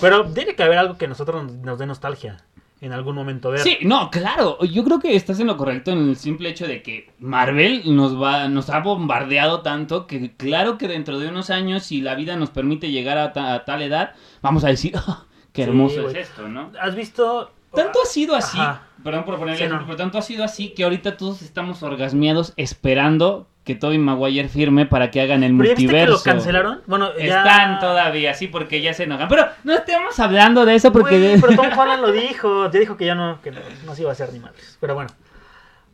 [0.00, 2.36] Pero tiene que haber algo que a nosotros nos, nos dé nostalgia
[2.80, 3.60] en algún momento ver.
[3.60, 4.62] Sí, no, claro.
[4.64, 8.20] Yo creo que estás en lo correcto en el simple hecho de que Marvel nos
[8.20, 12.36] va, nos ha bombardeado tanto que claro que dentro de unos años, si la vida
[12.36, 14.12] nos permite llegar a, ta- a tal edad,
[14.42, 16.70] vamos a decir, "Ah, qué hermoso es esto, ¿no?
[16.80, 17.52] ¿Has visto?
[17.74, 18.86] Tanto ha sido así, Ajá.
[19.02, 19.86] perdón por ponerle Sí, ejemplo, no.
[19.86, 24.86] pero tanto ha sido así que ahorita todos estamos orgasmeados esperando que Tobey Maguire firme
[24.86, 26.24] para que hagan el ¿Pero ya viste que lo multiverso.
[26.24, 26.80] cancelaron?
[26.86, 27.38] Bueno, ya...
[27.38, 29.28] Están todavía, sí, porque ya se enojan.
[29.28, 31.18] Pero no estemos hablando de eso porque...
[31.18, 32.70] Güey, pero Tom Holland lo dijo.
[32.70, 34.78] Ya dijo que ya no, que no, no se iba a hacer ni madres.
[34.80, 35.10] Pero bueno.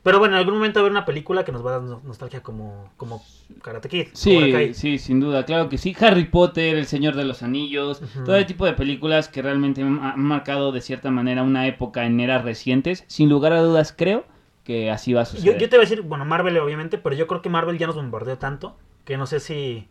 [0.02, 1.82] Pero bueno, en algún momento va a haber una película que nos va a dar
[1.82, 3.22] no- nostalgia como, como
[3.62, 4.08] Karate Kid.
[4.14, 5.96] Sí, sí, sin duda, claro que sí.
[6.00, 10.00] Harry Potter, El Señor de los Anillos, todo el tipo de películas que realmente han
[10.02, 13.04] han marcado de cierta manera una época en eras recientes.
[13.06, 14.24] Sin lugar a dudas, creo
[14.64, 15.58] que así va a Yo, suceder.
[15.58, 17.96] yo te voy a decir, bueno, Marvel obviamente, pero yo creo que Marvel ya nos
[17.96, 19.88] bombardeó tanto que no sé si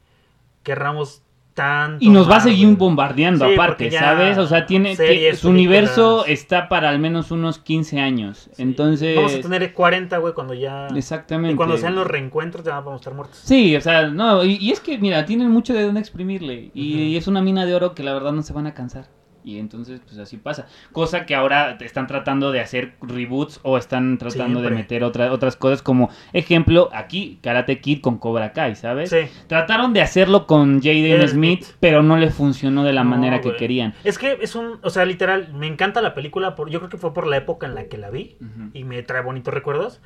[0.64, 1.98] querramos tanto.
[2.04, 4.38] Y nos va a seguir bombardeando Sí, aparte, ¿sabes?
[4.38, 8.50] O sea, tiene, series, su universo está para al menos unos 15 años.
[8.54, 8.62] Sí.
[8.64, 10.88] Entonces, Vamos a tener 40, güey, cuando ya.
[10.96, 11.54] exactamente.
[11.54, 13.38] Y cuando sean los reencuentros ya vamos a estar muertos.
[13.44, 16.72] Sí, o sea, no, y, y es que, mira, tienen mucho de dónde exprimirle.
[16.74, 19.08] Y es una mina de oro que la verdad no se van a cansar.
[19.44, 20.68] Y entonces, pues así pasa.
[20.92, 25.56] Cosa que ahora están tratando de hacer reboots o están tratando de meter otra- otras
[25.56, 29.10] cosas como ejemplo, aquí Karate Kid con Cobra Kai, ¿sabes?
[29.10, 29.18] Sí.
[29.48, 31.76] Trataron de hacerlo con Jaden Jaden Smith, Smith.
[31.80, 33.94] pero no le funcionó de la No, manera que querían.
[34.04, 34.80] Es que es un.
[34.84, 36.56] O sea, literal, me encanta la película.
[36.56, 38.38] Por, yo creo que fue por la época en la que la vi.
[38.74, 40.02] Y me trae bonitos recuerdos.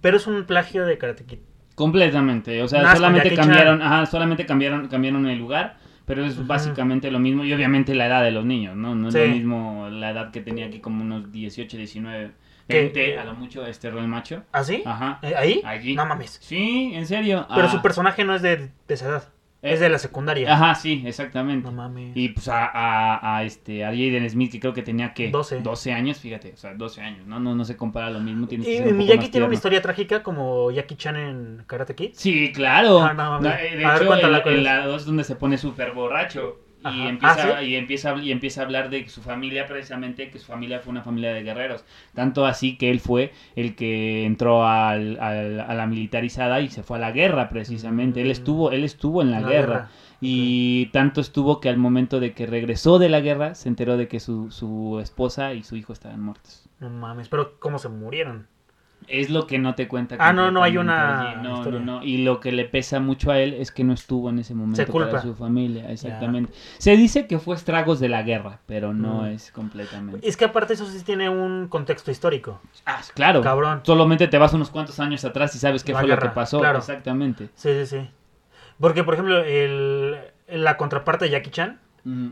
[0.00, 1.38] Pero es un plagio de Karate Kid.
[1.74, 7.18] Completamente, o sea, solamente cambiaron, ajá, solamente cambiaron, cambiaron el lugar, pero es básicamente lo
[7.18, 8.94] mismo y obviamente la edad de los niños, ¿no?
[8.94, 9.20] No es Sí.
[9.20, 12.32] lo mismo la edad que tenía aquí como unos 18, 19,
[12.68, 12.82] ¿Qué?
[12.82, 14.44] 20, a lo mucho este rol macho.
[14.52, 14.82] ¿Ah, sí?
[14.86, 15.18] Ajá.
[15.22, 15.60] ¿Eh, ¿Ahí?
[15.64, 15.94] Allí.
[15.96, 16.38] No mames.
[16.40, 17.46] Sí, en serio.
[17.54, 19.24] Pero Ah, su personaje no es de, de esa edad.
[19.62, 20.52] Es de la secundaria.
[20.52, 21.66] Ajá, sí, exactamente.
[21.66, 22.16] No mames.
[22.16, 25.92] Y pues a, a, a este a Jaden Smith que creo que tenía que 12.
[25.92, 28.74] años, fíjate, o sea, 12 años, no no no se compara lo mismo, tienes que
[28.74, 32.10] Y ser un Miyagi tiene una historia trágica como Jackie Chan en Karate Kid.
[32.14, 33.02] Sí, claro.
[33.02, 33.60] Ah, no, No, mames.
[33.72, 36.86] eh, de A ver, hecho, cuéntala, en, la 2 donde se pone súper borracho y
[36.88, 37.08] Ajá.
[37.10, 37.66] empieza, Ah, ¿sí?
[37.66, 40.90] y, empieza, a- y empieza a hablar de su familia, precisamente, que su familia fue
[40.92, 41.84] una familia de guerreros.
[42.14, 46.82] Tanto así que él fue el que entró al- al- a la militarizada y se
[46.82, 48.22] fue a la guerra, precisamente.
[48.22, 48.32] Él Mm.
[48.32, 49.72] estuvo, él estuvo en la, La guerra.
[49.74, 49.88] guerra.
[50.22, 54.06] Y tanto estuvo que al momento de que regresó de la guerra, se enteró de
[54.08, 56.68] que su, su esposa y su hijo estaban muertos.
[56.78, 58.46] No mames, pero cómo se murieron.
[59.08, 60.16] Es lo que no te cuenta.
[60.20, 61.42] Ah, no, no hay una allí.
[61.42, 61.80] No, historia.
[61.80, 62.04] no, no.
[62.04, 64.76] Y lo que le pesa mucho a él es que no estuvo en ese momento
[64.76, 65.10] Se culpa.
[65.10, 65.90] para su familia.
[65.90, 66.52] Exactamente.
[66.78, 69.26] Se dice que fue estragos de la guerra, pero no Mm.
[69.26, 70.28] es completamente.
[70.28, 72.60] Es que aparte eso sí tiene un contexto histórico.
[72.86, 73.40] Ah, claro.
[73.40, 73.80] Cabrón.
[73.84, 76.60] Solamente te vas unos cuantos años atrás y sabes qué La fue lo que pasó.
[76.60, 76.78] claro.
[76.78, 77.48] Exactamente.
[77.54, 78.10] Sí, sí, sí.
[78.78, 80.16] Porque, por ejemplo, el,
[80.48, 81.80] la contraparte de Jackie Chan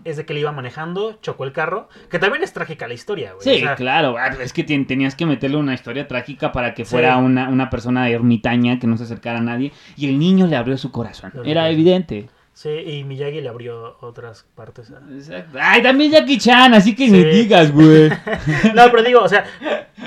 [0.04, 3.32] Es de que le iba manejando, chocó el carro, que también es trágica la historia,
[3.34, 3.42] güey.
[3.44, 4.16] Sí, O sea, claro.
[4.18, 6.90] Ah, Es que tenías que meterle una historia trágica para que Sí.
[6.92, 9.72] fuera una, una persona ermitaña que no se acercara a nadie.
[9.96, 11.32] Y el niño le abrió su corazón.
[11.44, 12.28] Era evidente.
[12.54, 14.90] Sí, y Miyagi le abrió otras partes.
[14.90, 15.58] a- Exacto.
[15.60, 17.12] Ay, también Jackie Chan, así que Sí.
[17.12, 18.08] ni digas, güey.
[18.74, 19.44] No, pero digo, o sea,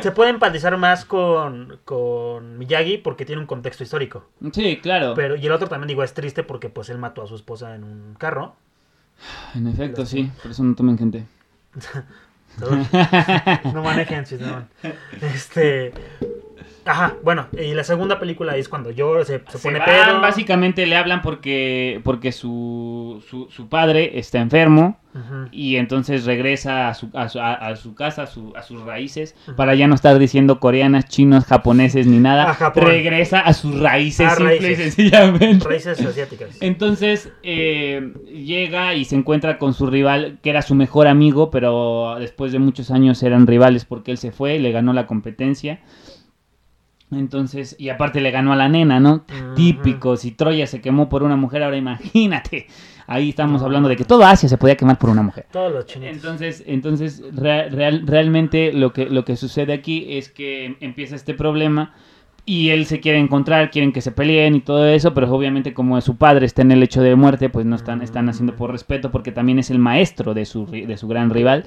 [0.02, 4.26] se puede empatizar más con, con Miyagi porque tiene un contexto histórico.
[4.52, 5.14] Sí, claro.
[5.16, 7.74] Pero, y el otro también, digo, es triste porque pues él mató a su esposa
[7.74, 8.56] en un carro.
[9.56, 10.32] En efecto, sí.
[10.42, 11.26] Por eso no tomen gente.
[13.74, 14.68] No manejen, si no.
[15.22, 15.94] Este.
[16.84, 20.22] Ajá, bueno, y la segunda película es cuando yo se, se Se pone van, pedo.
[20.22, 24.98] básicamente le hablan porque, porque su, su, su padre está enfermo
[25.52, 28.82] y entonces regresa a su, a su, a- a su casa, a, su- a sus
[28.82, 32.46] raíces, para ya no estar diciendo coreanas, chinos, japoneses ni nada.
[32.88, 34.94] Regresa a sus raíces, simple y raíces.
[34.96, 35.68] sencillamente.
[35.68, 36.50] Raíces asiáticas.
[36.62, 42.16] Entonces eh, llega y se encuentra con su rival, que era su mejor amigo, pero
[42.18, 45.82] después de muchos años eran rivales porque él se fue y le ganó la competencia.
[47.12, 49.26] Entonces, y aparte le ganó a la nena, ¿no?
[49.56, 52.68] Típico, si Troya se quemó por una mujer, ahora imagínate.
[53.08, 55.46] Ahí estamos hablando de que todo Asia se podía quemar por una mujer.
[55.52, 56.16] Todos los chinitos.
[56.16, 61.34] Entonces, entonces rea- real- realmente lo que, lo que sucede aquí es que empieza este
[61.34, 61.94] problema
[62.46, 66.00] y él se quiere encontrar, quieren que se peleen y todo eso, pero obviamente como
[66.00, 69.12] su padre está en el hecho de muerte, pues no están, están haciendo por respeto
[69.12, 71.66] porque también es el maestro de su, de su gran rival.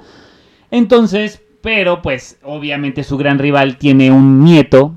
[0.71, 4.95] Entonces, pero pues obviamente su gran rival tiene un nieto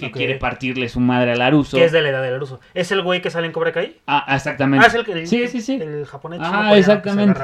[0.00, 1.76] que quiere partirle su madre a Laruso.
[1.76, 2.60] que es de la edad del ruso.
[2.74, 3.98] ¿Es el güey que sale en Cobra Kai?
[4.06, 4.84] Ah, exactamente.
[4.84, 5.26] Ah, es el que.
[5.26, 5.78] Sí, sí, sí.
[5.80, 6.40] El japonés.
[6.40, 7.38] Que se exactamente.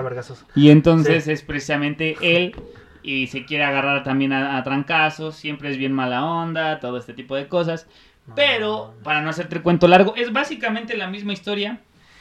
[0.55, 1.33] Y entonces Sí.
[1.33, 2.55] es precisamente él
[3.03, 7.13] y se quiere agarrar también a, a trancazos, siempre es bien mala onda, todo este
[7.13, 7.87] tipo de cosas.
[8.35, 11.79] Pero, para no hacerte el cuento largo, es básicamente la misma historia.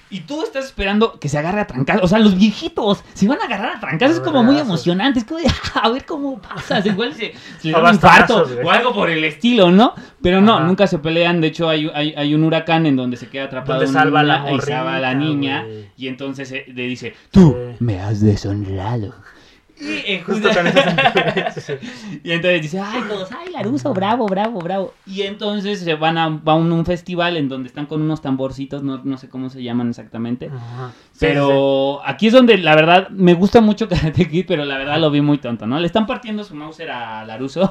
[0.09, 2.03] Y tú estás esperando que se agarre a trancazos.
[2.03, 4.17] O sea, los viejitos se van a agarrar a trancazos.
[4.17, 5.19] Es como muy emocionante.
[5.19, 5.47] Es como de,
[5.81, 6.79] a ver cómo pasa.
[6.85, 9.93] Igual se, se le da un infarto o algo por el estilo, ¿no?
[10.21, 10.65] Pero no, Ajá.
[10.65, 11.41] nunca se pelean.
[11.41, 14.23] De hecho, hay, hay, hay un huracán en donde se queda atrapado Donde salva a
[14.23, 15.65] la niña y salva a la niña.
[15.97, 17.75] Y entonces eh, le dice, tú Sí.
[17.83, 19.15] me has deshonrado.
[19.77, 20.67] Y, eh, Justo con
[22.23, 24.93] y entonces dice, ay, todos, ay, Laruso, bravo, bravo, bravo.
[25.05, 28.83] Y entonces se van a, va a un, festival en donde están con unos tamborcitos,
[28.83, 30.47] no, no sé cómo se llaman exactamente.
[30.47, 30.93] Ajá.
[31.11, 34.99] Sí, Pero aquí es donde la verdad me gusta mucho Karate Kid, pero la verdad
[34.99, 35.77] lo vi muy tonto, ¿no?
[35.79, 37.69] Le están partiendo su Mauser a Laruso.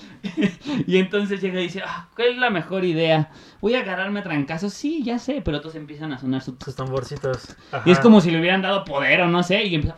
[0.86, 3.30] y entonces llega y dice, ah, ¿cuál es la mejor idea?
[3.62, 4.74] Voy a agarrarme a trancazos.
[4.74, 6.42] Sí, ya sé, pero todos empiezan a sonar.
[6.42, 7.56] Sus tamborcitos.
[7.86, 9.96] Y es como si le hubieran dado poder o no sé, y empieza...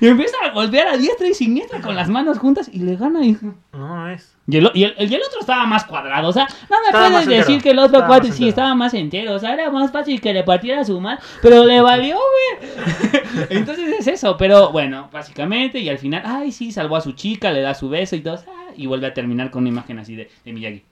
[0.00, 3.24] Y empieza a golpear a diestra y siniestra con las manos juntas y le gana.
[3.24, 3.36] Y,
[3.72, 4.34] No, es.
[4.46, 6.28] y el, y el- y el otro estaba más cuadrado.
[6.28, 7.62] O sea, no me Estaba puedes decir entero.
[7.62, 9.34] que el otro cuate sí estaba más entero.
[9.34, 11.18] O sea, era más fácil que le partiera su mal.
[11.42, 12.70] Pero le valió, güey.
[13.50, 14.36] Entonces es eso.
[14.36, 15.78] Pero bueno, básicamente.
[15.80, 18.36] Y al final, ay, sí, salvó a su chica, le da su beso y todo.
[18.48, 20.84] ah, y vuelve a terminar con una imagen así de, de Miyagi.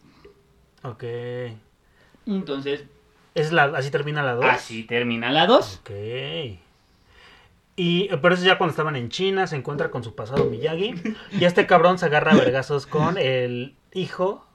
[0.83, 1.05] Ok.
[2.27, 2.85] Entonces,
[3.35, 4.45] Es la, así termina la 2.
[4.47, 5.81] así termina la 2.
[5.83, 5.90] Ok.
[7.76, 10.94] Y pero eso ya cuando estaban en China, se encuentra con su pasado Miyagi.
[11.38, 14.46] Y este cabrón se agarra a vergazos con el hijo,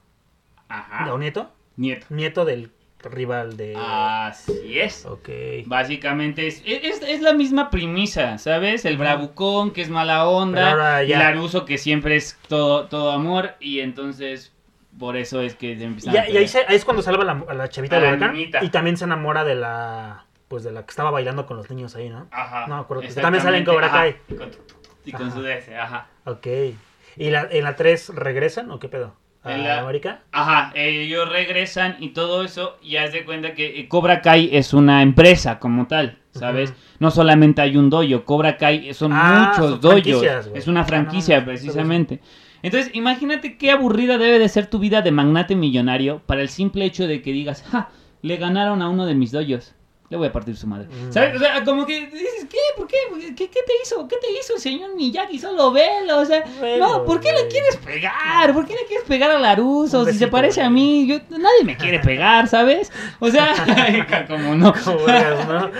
[0.68, 1.12] Ajá.
[1.12, 2.06] o nieto, Nieto.
[2.10, 2.70] nieto del
[3.04, 3.74] rival de...
[3.76, 5.06] Así es.
[5.06, 5.28] Ok.
[5.66, 8.84] Básicamente es, es, es la misma premisa, ¿sabes?
[8.84, 13.54] El bravucón que es mala onda, y ya- Laruso que siempre es todo, todo amor,
[13.60, 14.52] y entonces
[14.98, 16.48] por eso es que se Y, empiezan a ya- y ahí, pelear.
[16.48, 18.64] se- ahí es cuando salva a la, a la chavita A del la.
[18.64, 20.26] Y también se enamora de la...
[20.52, 22.26] Pues de la que estaba bailando con los niños ahí, ¿no?
[22.30, 22.66] Ajá.
[22.68, 24.16] No, me acuerdo que también sale en Cobra Kai.
[24.28, 24.50] Y con,
[25.06, 25.34] y con Ajá.
[25.34, 26.08] su DS, ajá.
[26.26, 26.46] Ok.
[27.16, 29.14] ¿Y la, en la 3 regresan o qué pedo?
[29.42, 30.20] ¿A En la- América?
[30.30, 34.74] Ajá, ellos regresan y todo eso, y haz de cuenta que eh, Cobra Kai es
[34.74, 36.74] una empresa como tal, ¿sabes?
[36.98, 40.58] No solamente hay un dojo, Cobra Kai son Ah, muchos son güey.
[40.58, 42.20] es una Ah, no, franquicia no, precisamente.
[42.62, 46.84] Entonces, imagínate qué aburrida debe de ser tu vida de magnate millonario para el simple
[46.84, 47.88] hecho de que digas, ja,
[48.20, 49.74] le ganaron a uno de mis dojos.
[50.12, 50.88] Le voy a partir su madre.
[50.88, 51.10] Mm.
[51.10, 51.36] ¿Sabes?
[51.36, 52.58] O sea, como que dices, ¿qué?
[52.76, 52.96] ¿Por qué?
[53.34, 54.06] ¿Qué, qué te hizo?
[54.06, 55.38] ¿Qué te hizo el señor Miyagi?
[55.38, 56.18] Solo velo.
[56.18, 56.44] O sea,
[56.78, 58.52] no, ¿por qué le quieres pegar?
[58.52, 60.04] ¿Por qué le quieres pegar a Laruso?
[60.04, 62.92] Si se parece a mí, yo, nadie me quiere pegar, ¿sabes?
[63.20, 63.54] O sea,
[64.28, 64.74] como no.
[64.84, 65.70] Como vergas, ¿no?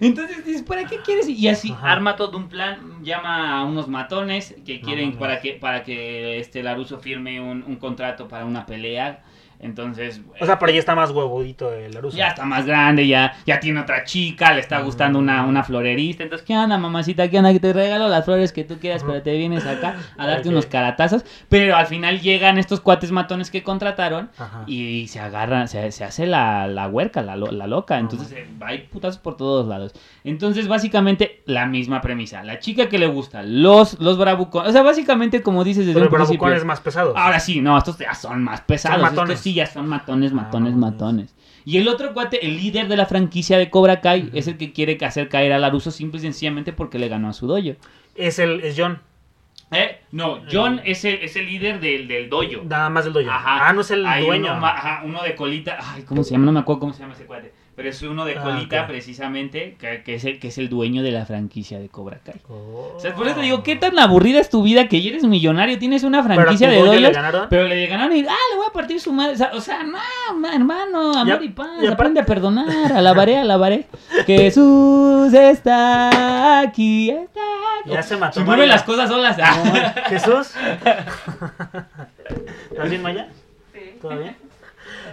[0.00, 1.28] Entonces dices, ¿para qué quieres?
[1.28, 1.92] Y así Ajá.
[1.92, 6.40] arma todo un plan, llama a unos matones que No quieren para que para que
[6.40, 9.22] este Laruso firme un, un contrato para una pelea.
[9.60, 12.16] Entonces, O sea, por ahí está más huevudito el Laruso.
[12.16, 16.22] ya está más grande, ya, ya tiene otra chica, le está gustando una, una florerista.
[16.22, 17.28] Entonces, ¿qué onda, mamacita?
[17.28, 17.52] ¿Qué onda?
[17.52, 20.66] Que te regalo las flores que tú quieras, pero te vienes acá a darte unos
[20.66, 21.24] caratazos.
[21.48, 24.62] Pero al final llegan estos cuates matones que contrataron Ajá.
[24.68, 27.98] y se agarran, se, se hace la, la huerca, la, la loca.
[27.98, 29.92] Entonces, eh, hay putazos por todos lados.
[30.22, 32.44] Entonces, básicamente, la misma premisa.
[32.44, 34.68] La chica que le gusta, los, los bravucones.
[34.68, 36.38] O sea, básicamente, como dices desde Pero el un principio.
[36.42, 37.16] bravucón es más pesado.
[37.16, 39.00] Ahora sí, no, estos ya son más pesados.
[39.02, 39.38] matones.
[39.38, 41.34] Estos sí ya son matones, matones, Ah, matones.
[41.64, 44.72] Y el otro cuate, el líder de la franquicia de Cobra Kai, es el que
[44.72, 47.76] quiere hacer caer a Laruso simple y sencillamente porque le ganó a su dojo.
[48.14, 49.00] Es el es John.
[49.70, 50.00] ¿Eh?
[50.12, 52.64] No, John es el, es el líder del, del dojo.
[52.64, 53.30] Nada más del dojo.
[53.30, 53.68] Ajá.
[53.68, 54.56] Ah, no es el Hay dueño.
[54.56, 55.76] Uno, ajá, uno de colita.
[55.80, 56.46] Ay, ¿cómo se llama?
[56.46, 57.52] No me acuerdo cómo se llama ese cuate.
[57.78, 61.04] Pero es uno de Ah, colita, precisamente, que, que es el, que es el dueño
[61.04, 62.34] de la franquicia de Cobra Kai.
[62.48, 62.94] Oh.
[62.96, 65.22] O sea, por eso te digo, ¿qué tan aburrida es tu vida que ya eres
[65.22, 65.78] millonario?
[65.78, 67.46] Tienes una franquicia de le ganaron.
[67.48, 69.36] pero le ganaron y, ah, le voy a partir su madre.
[69.52, 69.96] O sea, no,
[70.34, 73.86] ma- hermano, amor Y paz, y aparte- aprende a perdonar, alabaré, alabaré.
[74.26, 77.40] Jesús está aquí, está
[77.80, 77.90] aquí.
[77.92, 79.38] Ya se mató Se las cosas solas.
[79.38, 79.44] No,
[80.08, 80.50] Jesús.
[82.72, 83.28] ¿Estás bien, Maya?
[83.72, 83.80] Sí.
[84.02, 84.47] ¿Todo bien?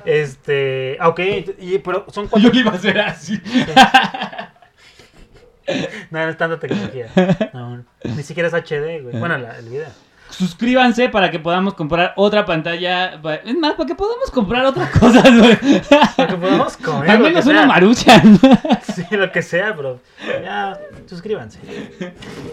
[0.05, 0.97] Este.
[0.99, 1.19] ah, Ok,
[1.59, 2.51] y, pero son Yo cuatro.
[2.51, 3.41] le iba a hacer así.
[6.11, 7.07] No, no es tanta tecnología.
[7.53, 9.17] No, ni siquiera es HD, güey.
[9.19, 9.87] Bueno, la- el video.
[10.29, 13.19] Suscríbanse para que podamos comprar otra pantalla.
[13.21, 15.55] pa- Es más, para que podamos comprar otras cosas, güey.
[16.17, 17.09] Para que podamos comer.
[17.11, 18.39] Al menos una maruchan.
[18.95, 19.99] Sí, lo que sea, pero.
[20.43, 21.60] Ya, suscríbanse.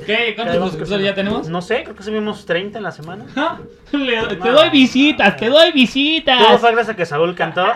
[0.07, 0.33] ¿Qué?
[0.35, 1.48] ¿Cuántos suscriptores ya tenemos?
[1.48, 3.24] No sé, creo que subimos 30 en la semana.
[3.37, 3.59] Ah,
[3.92, 6.61] le- te doy visitas, te doy Todo visitas.
[6.61, 7.66] fue gracias a que Saúl cantó.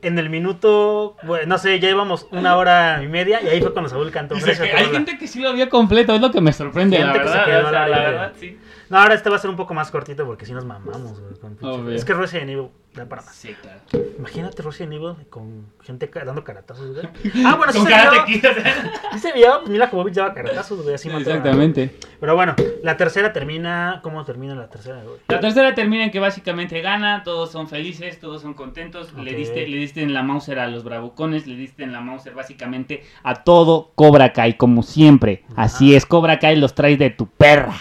[0.00, 3.72] En el minuto, bueno, no sé, ya íbamos una hora y media y ahí fue
[3.72, 4.36] cuando Saúl cantó.
[4.36, 7.28] Hay gente que sí lo vio completo, es lo que me sorprende, la Gente que
[7.28, 7.46] se verdad.
[7.46, 8.56] quedó o sea, a la la verdad, sí.
[8.90, 11.34] No, ahora este va a ser un poco más cortito porque si nos mamamos, güey.
[11.38, 11.94] con pinche-.
[11.94, 13.34] Es que Resident Evil da para más.
[13.34, 13.80] Sí, claro.
[14.18, 17.08] Imagínate Resident Evil con gente dando caratazos, güey.
[17.46, 18.24] Ah, bueno, sí Con se vio.
[18.24, 18.92] Kid, o sea.
[19.12, 21.08] Sí se vio, pues Mila Jovovich daba caratazos, güey, así.
[21.10, 21.96] Exactamente.
[22.18, 24.00] Pero bueno, la tercera termina...
[24.02, 25.18] ¿Cómo termina la tercera, güey?
[25.28, 29.12] La tercera termina en que básicamente gana, todos son felices, todos son contentos.
[29.14, 32.34] Le diste, le diste en la Mauser a los bravucones, le diste en la Mauser
[32.34, 35.44] básicamente a todo Cobra Kai, como siempre.
[35.56, 37.74] Así es, Cobra Kai los traes de tu perra.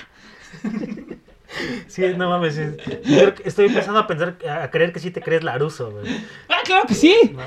[1.87, 2.57] Sí, no mames.
[3.05, 6.05] Yo Estoy empezando a pensar, a creer que sí te crees Laruso, güey.
[6.49, 7.15] Ah, claro que sí.
[7.33, 7.41] No.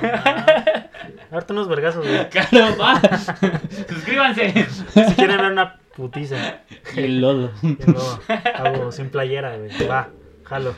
[1.31, 2.29] Darte unos vergazos, güey.
[2.31, 3.01] Claro, va.
[3.89, 4.67] Suscríbanse.
[4.67, 6.61] Si quieren ver una Putiza.
[6.97, 7.51] Y el lodo.
[7.63, 8.21] Y luego
[8.55, 9.71] hago sin playera, güey.
[9.87, 10.09] Va,
[10.45, 10.75] jalo.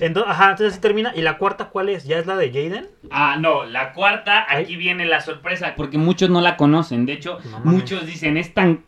[0.00, 1.12] Entonces, ajá, entonces así termina.
[1.14, 2.04] ¿Y la cuarta cuál es?
[2.04, 2.88] ¿Ya es la de Jaden?
[3.10, 7.06] Ah, no, la cuarta, aquí viene la sorpresa, porque muchos no la conocen.
[7.06, 8.84] De hecho, No muchos dicen, es tan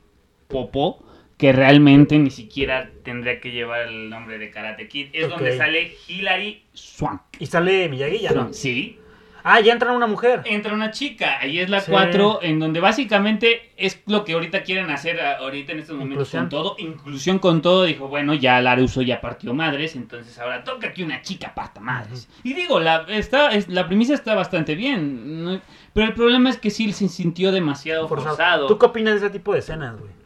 [0.49, 1.03] popó
[1.40, 5.09] que realmente ni siquiera tendría que llevar el nombre de Karate Kid.
[5.14, 7.22] Es donde sale Hilary Swank.
[7.38, 8.53] ¿Y sale Miyagi ya no?
[8.53, 8.98] Sí,
[9.42, 10.42] Ah, ya entra una mujer.
[10.44, 11.90] entra una chica, ahí es la Sí.
[11.90, 16.29] 4, en donde básicamente es lo que ahorita quieren hacer, a- ahorita en estos momentos
[16.29, 16.42] Inclusión.
[16.42, 20.92] con todo, inclusión con todo, dijo, bueno, ya Laruso ya partió madres, entonces ahora toca
[20.92, 22.29] que una chica parta madres.
[22.44, 25.59] Y digo, la, está, es, la premisa está bastante bien, ¿no?
[25.94, 28.37] pero el problema es que sí se sintió demasiado Forzado.
[28.37, 28.66] forzado.
[28.66, 30.19] ¿Tú qué opinas de ese tipo de escenas, güey?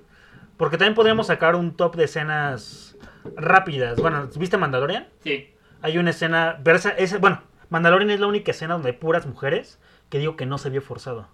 [0.56, 2.96] Porque también podríamos sacar un top de escenas
[3.36, 3.98] rápidas.
[4.00, 5.08] Bueno, ¿viste Mandalorian?
[5.22, 5.52] Sí.
[5.82, 6.58] Hay una escena.
[6.62, 10.36] Pero esa, esa- bueno, Mandalorian es la única escena donde hay puras mujeres que digo
[10.36, 11.28] que no se vio forzado.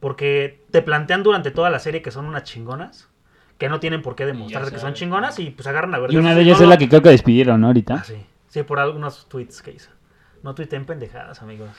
[0.00, 3.08] Porque te plantean durante toda la serie que son unas chingonas.
[3.58, 6.12] Que no tienen por qué demostrar que son chingonas y pues agarran a ver.
[6.12, 7.68] Y una de ellas es la que creo que despidieron, ¿no?
[7.68, 7.94] Ahorita.
[8.00, 8.26] Ah, sí.
[8.48, 9.90] Sí, por algunos tweets que hizo.
[10.42, 11.70] No tuiteen pendejadas, amigos.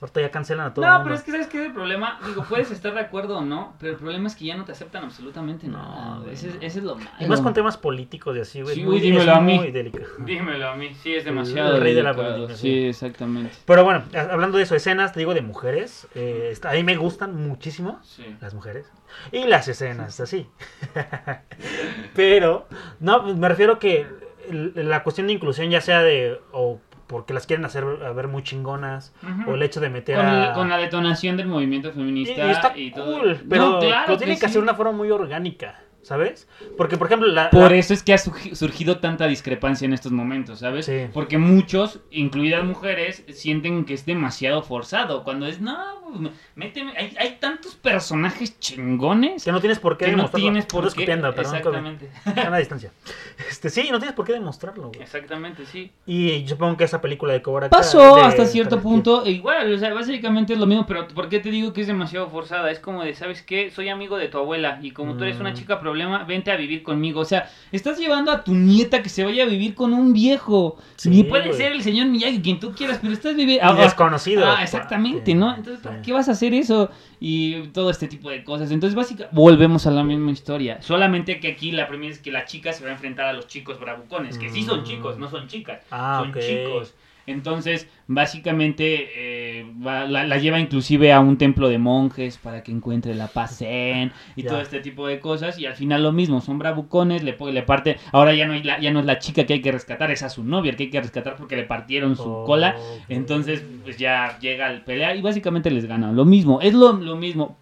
[0.00, 1.04] Ahorita ya cancelan a todo el No, mundo.
[1.10, 2.18] pero es que ¿sabes qué es el problema?
[2.26, 4.72] Digo, puedes estar de acuerdo o no, pero el problema es que ya no te
[4.72, 6.18] aceptan absolutamente No, nada.
[6.20, 6.32] güey.
[6.32, 7.10] Ese, es- ese es lo malo.
[7.20, 8.76] Y más con temas políticos y así, güey.
[8.76, 9.58] Sí, muy- dímelo a mí.
[9.58, 10.06] muy delicado.
[10.18, 11.76] Dímelo a mí, sí, es demasiado.
[11.76, 12.34] El rey de la delicado.
[12.36, 12.86] política, Sí, sí.
[12.86, 13.54] exactamente.
[13.66, 16.08] Pero bueno, hablando de eso, escenas, te digo, de mujeres.
[16.14, 18.24] eh, a mí me gustan muchísimo Sí.
[18.40, 18.90] las mujeres.
[19.32, 20.48] Y las escenas, así.
[22.14, 22.66] Pero,
[23.00, 24.06] no, me refiero que
[24.50, 26.40] la cuestión de inclusión, ya sea de.
[26.52, 29.12] o porque las quieren hacer a ver muy chingonas,
[29.48, 30.52] o el hecho de meter Con, a.
[30.52, 33.18] con la detonación del movimiento feminista y está y todo.
[33.18, 36.48] cool, pero No, claro lo tienen que, hacer de una forma muy orgánica, ¿sabes?
[36.76, 37.50] Porque, por ejemplo, la.
[37.50, 40.86] Por la- eso es que ha surgi- surgido tanta discrepancia en estos momentos, ¿sabes?
[40.86, 41.06] Sí.
[41.12, 45.24] Porque muchos, incluidas mujeres, sienten que es demasiado forzado.
[45.24, 45.76] Cuando es, no,
[46.54, 46.92] méteme.
[46.96, 50.44] Hay, hay tantos personajes chingones Que no tienes por qué que no demostrarlo.
[50.46, 51.06] tienes por qué.
[51.06, 52.10] perdón, Exactamente.
[52.50, 52.92] A distancia.
[53.48, 55.00] Este, sí, no tienes por qué demostrarlo, güey.
[55.02, 55.90] Exactamente, sí.
[56.06, 59.30] Y yo supongo que esa película de Cobra Pasó de- hasta cierto de- punto, e
[59.32, 62.28] igual, o sea, básicamente es lo mismo, pero ¿por qué te digo que es demasiado
[62.28, 62.70] forzada?
[62.70, 63.70] Es como de, ¿sabes qué?
[63.70, 65.54] Soy amigo de tu abuela y como tú eres una Mm.
[65.54, 67.20] chica problema, vente a vivir conmigo.
[67.20, 70.78] O sea, estás llevando a tu nieta que se vaya a vivir con un viejo.
[70.96, 73.74] Sí, Ni puede ser el señor Miyagi, quien tú quieras, pero estás viviendo...
[73.74, 74.46] Y desconocido.
[74.46, 75.54] Ah, exactamente, ¿no?
[75.54, 76.90] Entonces, ¿para qué vas a hacer eso?
[77.18, 78.70] Y todo este tipo de cosas.
[78.70, 80.80] Entonces, básicamente, volvemos a la misma historia.
[80.80, 83.46] Solamente que aquí la premisa es que la chica se va a enfrentar a los
[83.48, 85.80] chicos bravucones, que sí son chicos, no son chicas.
[85.90, 86.94] Ah, son chicos.
[87.32, 92.70] Entonces, básicamente, eh, va- la, la lleva inclusive a un templo de monjes para que
[92.72, 95.58] encuentre la paz zen y todo este tipo de cosas.
[95.58, 97.96] Y al final lo mismo, son bravucones, le, le parte...
[98.12, 100.22] Ahora ya no, hay la- ya no es la chica que hay que rescatar, es
[100.22, 102.76] a su novia el que hay que rescatar porque le partieron su cola.
[103.08, 106.12] Entonces, pues ya llega al pelea y básicamente les gana.
[106.12, 107.56] Lo mismo, es lo, lo mismo.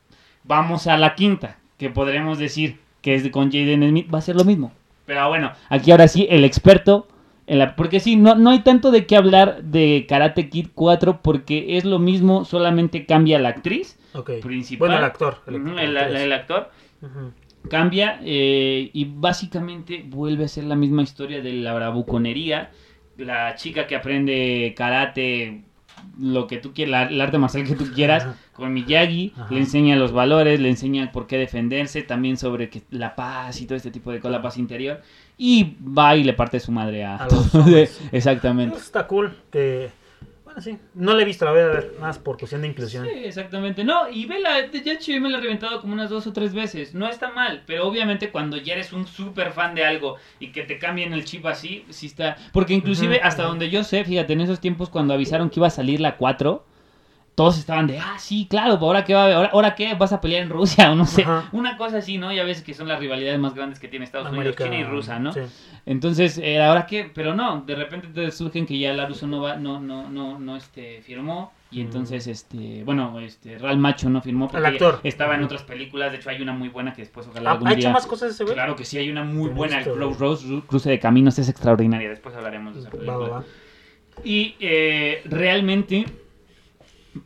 [0.45, 4.23] Vamos a la quinta, que podremos decir que es de- con Jaden Smith, va a
[4.23, 4.73] ser lo mismo.
[5.07, 7.07] Pero bueno, aquí ahora sí, el experto.
[7.49, 11.21] En la- porque sí, no, no hay tanto de qué hablar de Karate Kid 4
[11.23, 14.31] porque es lo mismo, solamente cambia la actriz Ok.
[14.43, 14.89] principal.
[14.89, 15.39] Bueno, el actor.
[15.47, 15.57] El,
[15.97, 16.71] actor, el- actor
[17.69, 22.71] cambia eh, y básicamente vuelve a ser la misma historia de la bravuconería.
[23.17, 25.65] La chica que aprende karate,
[26.21, 29.47] lo que tú quieras, el arte marcial que tú quieras, con Miyagi, Ajá.
[29.53, 33.67] le enseña los valores, le enseña por qué defenderse, también sobre que la paz y
[33.67, 35.01] todo este tipo de cosas, la paz interior.
[35.37, 38.01] Y va y le parte su madre a, todos.
[38.13, 38.77] Exactamente.
[38.77, 39.91] Está cool que...
[40.59, 40.85] Bueno, sí.
[40.95, 41.95] No la he visto, la voy a ver.
[42.01, 43.05] Más por cuestión de inclusión.
[43.05, 43.85] Sí, exactamente.
[43.85, 46.53] No, y vela, de hecho yo me la he reventado como unas dos o tres
[46.53, 46.95] veces.
[46.95, 50.63] No está mal, pero obviamente cuando ya eres un súper fan de algo y que
[50.63, 52.37] te cambien el chip así, sí está...
[52.53, 55.71] Porque inclusive hasta donde yo sé, fíjate, en esos tiempos cuando avisaron que iba a
[55.71, 56.65] salir la 4,
[57.39, 59.33] todos estaban de, ah, sí, claro, ¿ahora qué va?
[59.33, 59.95] ¿Ahora, ahora qué?
[59.95, 60.91] ¿Vas a pelear en Rusia?
[60.93, 61.23] O no sé.
[61.23, 61.49] Ajá.
[61.53, 62.33] Una cosa así, ¿no?
[62.33, 64.93] Ya ves que son las rivalidades más grandes que tiene Estados América- Unidos, China y
[64.93, 65.33] Rusia, ¿no?
[65.33, 65.41] Sí.
[65.87, 67.09] Entonces, eh, ¿ahora qué?
[67.15, 70.57] Pero no, de repente te surgen que ya Laruso no va, no, no, no, no,
[70.57, 71.53] este, firmó.
[71.71, 71.87] Y Mm.
[71.87, 75.01] entonces, este, bueno, este, Real Macho no firmó porque El actor.
[75.05, 76.11] estaba en otras películas.
[76.11, 77.91] De hecho, hay una muy buena que después ojalá ¿Ha, algún ha hecho día...
[77.93, 78.55] más cosas ese güey?
[78.55, 79.85] Claro que sí, hay una muy buena, el.
[79.85, 82.09] Crossroads, Ru- Cruce de Caminos, es extraordinaria.
[82.09, 83.17] Después hablaremos de esa película.
[83.17, 83.45] Va, va, va.
[84.25, 86.05] Y eh, realmente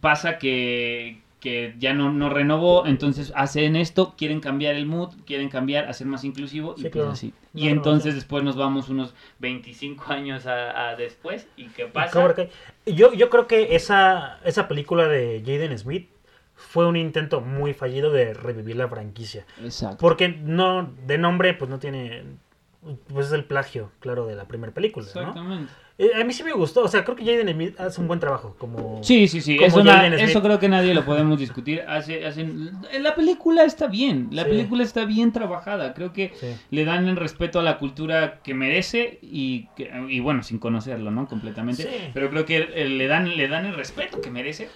[0.00, 5.48] pasa que, que ya no, no renovó, entonces hacen esto, quieren cambiar el mood, quieren
[5.48, 7.10] cambiar, hacer más inclusivo y Sí, pues claro.
[7.10, 7.32] así.
[7.54, 12.12] Y entonces después nos vamos unos 25 años a, a después y ¿qué pasa?
[12.86, 16.08] Yo, yo creo que esa, esa película de Jaden Smith
[16.54, 19.44] fue un intento muy fallido de revivir la franquicia.
[19.62, 19.98] Exacto.
[19.98, 22.24] Porque no, de nombre, pues no tiene.
[23.08, 25.66] Pues es el plagio, claro, de la primera película, ¿no?
[26.04, 28.18] Eh, a mí sí me gustó, o sea, creo que Jaden Smith hace un buen
[28.18, 28.56] trabajo.
[28.58, 28.98] Como...
[29.04, 29.54] Sí, sí, sí.
[29.56, 31.82] Como Eso, na- eso creo que nadie lo podemos discutir.
[31.86, 34.26] Hace, hacen- La película está bien.
[34.32, 34.48] La Sí.
[34.50, 35.94] película está bien trabajada.
[35.94, 36.48] Creo que Sí.
[36.70, 39.68] le dan el respeto a la cultura que merece y,
[40.08, 41.28] y bueno, sin conocerlo, ¿no?
[41.28, 41.84] Completamente.
[41.84, 41.88] Sí.
[42.12, 44.68] Pero creo que eh, le dan, le dan el respeto que merece.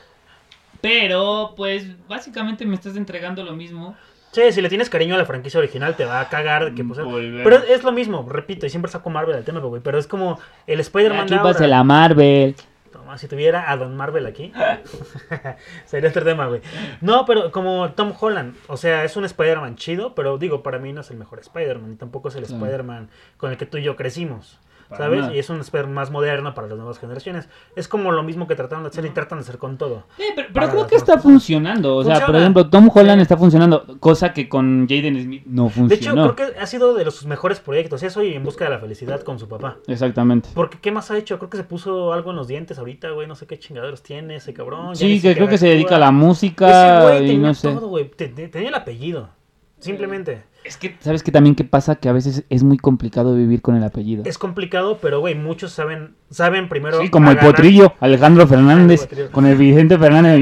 [0.80, 3.96] Pero, pues, básicamente me estás entregando lo mismo.
[4.36, 6.66] Sí, si le tienes cariño a la franquicia original, te va a cagar.
[6.66, 7.00] de Que, pues,
[7.42, 9.80] pero es lo mismo, repito, y siempre saco Marvel al tema, güey.
[9.82, 12.54] Pero es como el Spider-Man Aquí la Marvel.
[12.92, 14.52] Toma, si tuviera a Don Marvel aquí,
[15.86, 16.60] sería otro tema, güey.
[17.00, 20.92] No, pero como Tom Holland, o sea, es un Spider-Man chido, pero digo, para mí
[20.92, 22.62] no es el mejor Spider-Man, y tampoco es el Claro.
[22.62, 23.08] Spider-Man
[23.38, 24.58] con el que tú y yo crecimos.
[24.88, 25.20] Para ¿Sabes?
[25.22, 25.34] nada.
[25.34, 27.48] Y es un Spider-Man más moderno para las nuevas generaciones.
[27.74, 30.04] Es como lo mismo que trataron de hacer y tratan de hacer con todo.
[30.18, 31.96] Eh, pero, pero creo que está funcionando.
[31.96, 32.38] O sea, por Funciona.
[32.40, 33.22] ejemplo, Tom Holland Sí.
[33.22, 35.74] está funcionando, cosa que con Jaden Smith no De hecho,
[36.10, 36.34] funcionó.
[36.34, 38.02] creo que ha sido de los sus mejores proyectos.
[38.02, 39.78] Eso y En Busca de la Felicidad con su papá.
[39.86, 40.48] Exactamente.
[40.54, 41.38] Porque, ¿qué más ha hecho?
[41.38, 43.26] Creo que se puso algo en los dientes ahorita, güey.
[43.26, 44.94] No sé qué chingaderos tiene ese cabrón.
[44.96, 47.72] Sí, que creo que se dedica a la Ese música güey y tenía no sé.
[47.72, 48.08] todo, güey.
[48.10, 49.30] Te- te- Tenía el apellido.
[49.78, 50.42] Simplemente.
[50.66, 51.94] Es que, ¿sabes que también qué pasa?
[51.96, 54.24] Que a veces es muy complicado vivir con el apellido.
[54.26, 57.00] Es complicado, pero, güey, muchos saben saben primero.
[57.00, 59.30] Sí, como el potrillo, Alejandro Fernández, El potrillo.
[59.30, 60.40] con el Vicente Fernández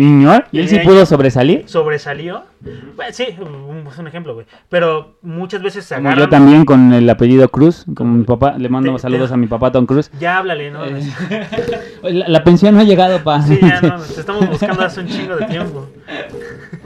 [0.50, 1.64] y él sí pudo sobresalir.
[1.68, 2.44] Sobresalió.
[2.96, 4.46] Pues, sí, es un ejemplo, güey.
[4.70, 6.24] Pero muchas veces se Como agarran.
[6.24, 9.36] yo también con el apellido Cruz, con mi papá, le mando Te- saludos te- a
[9.36, 10.10] mi papá Tom Cruz.
[10.18, 10.86] Ya háblale, ¿no?
[10.86, 11.02] Eh,
[12.02, 13.42] la, la pensión no ha llegado, pa.
[13.42, 15.86] Sí, ya no, te estamos buscando hace un chingo de tiempo.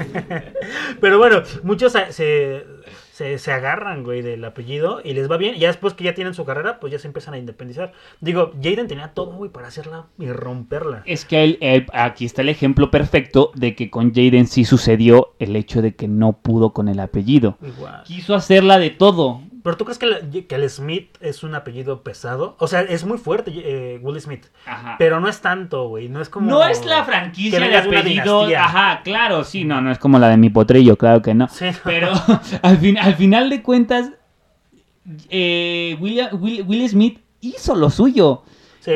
[1.01, 2.64] Pero bueno, muchos se,
[3.38, 5.56] se, agarran, güey, del apellido y les va bien.
[5.56, 7.92] Y ya después que ya tienen su carrera, pues ya se empiezan a independizar.
[8.20, 11.02] Digo, Jaden tenía todo, güey, para hacerla y romperla.
[11.04, 15.82] Es que aquí está el ejemplo perfecto de que con Jaden sí sucedió el hecho
[15.82, 17.58] de que no pudo con el apellido.
[17.60, 18.04] Igual.
[18.04, 19.42] Quiso hacerla de todo.
[19.68, 22.56] Pero tú crees que, el- que el Smith es un apellido pesado?
[22.58, 24.46] O sea, es muy fuerte, eh, Will Smith.
[24.64, 24.96] Ajá.
[24.98, 26.08] Pero no es tanto, güey.
[26.08, 26.48] No es como.
[26.50, 28.50] No es la franquicia de apellidos.
[28.54, 31.48] Ajá, claro, sí, no, no es como la de mi potrillo, claro que no.
[31.48, 31.66] Sí.
[31.84, 32.12] Pero
[32.62, 34.10] al, fin, al final de cuentas,
[35.28, 38.42] eh, William- Will, Will Smith hizo lo suyo.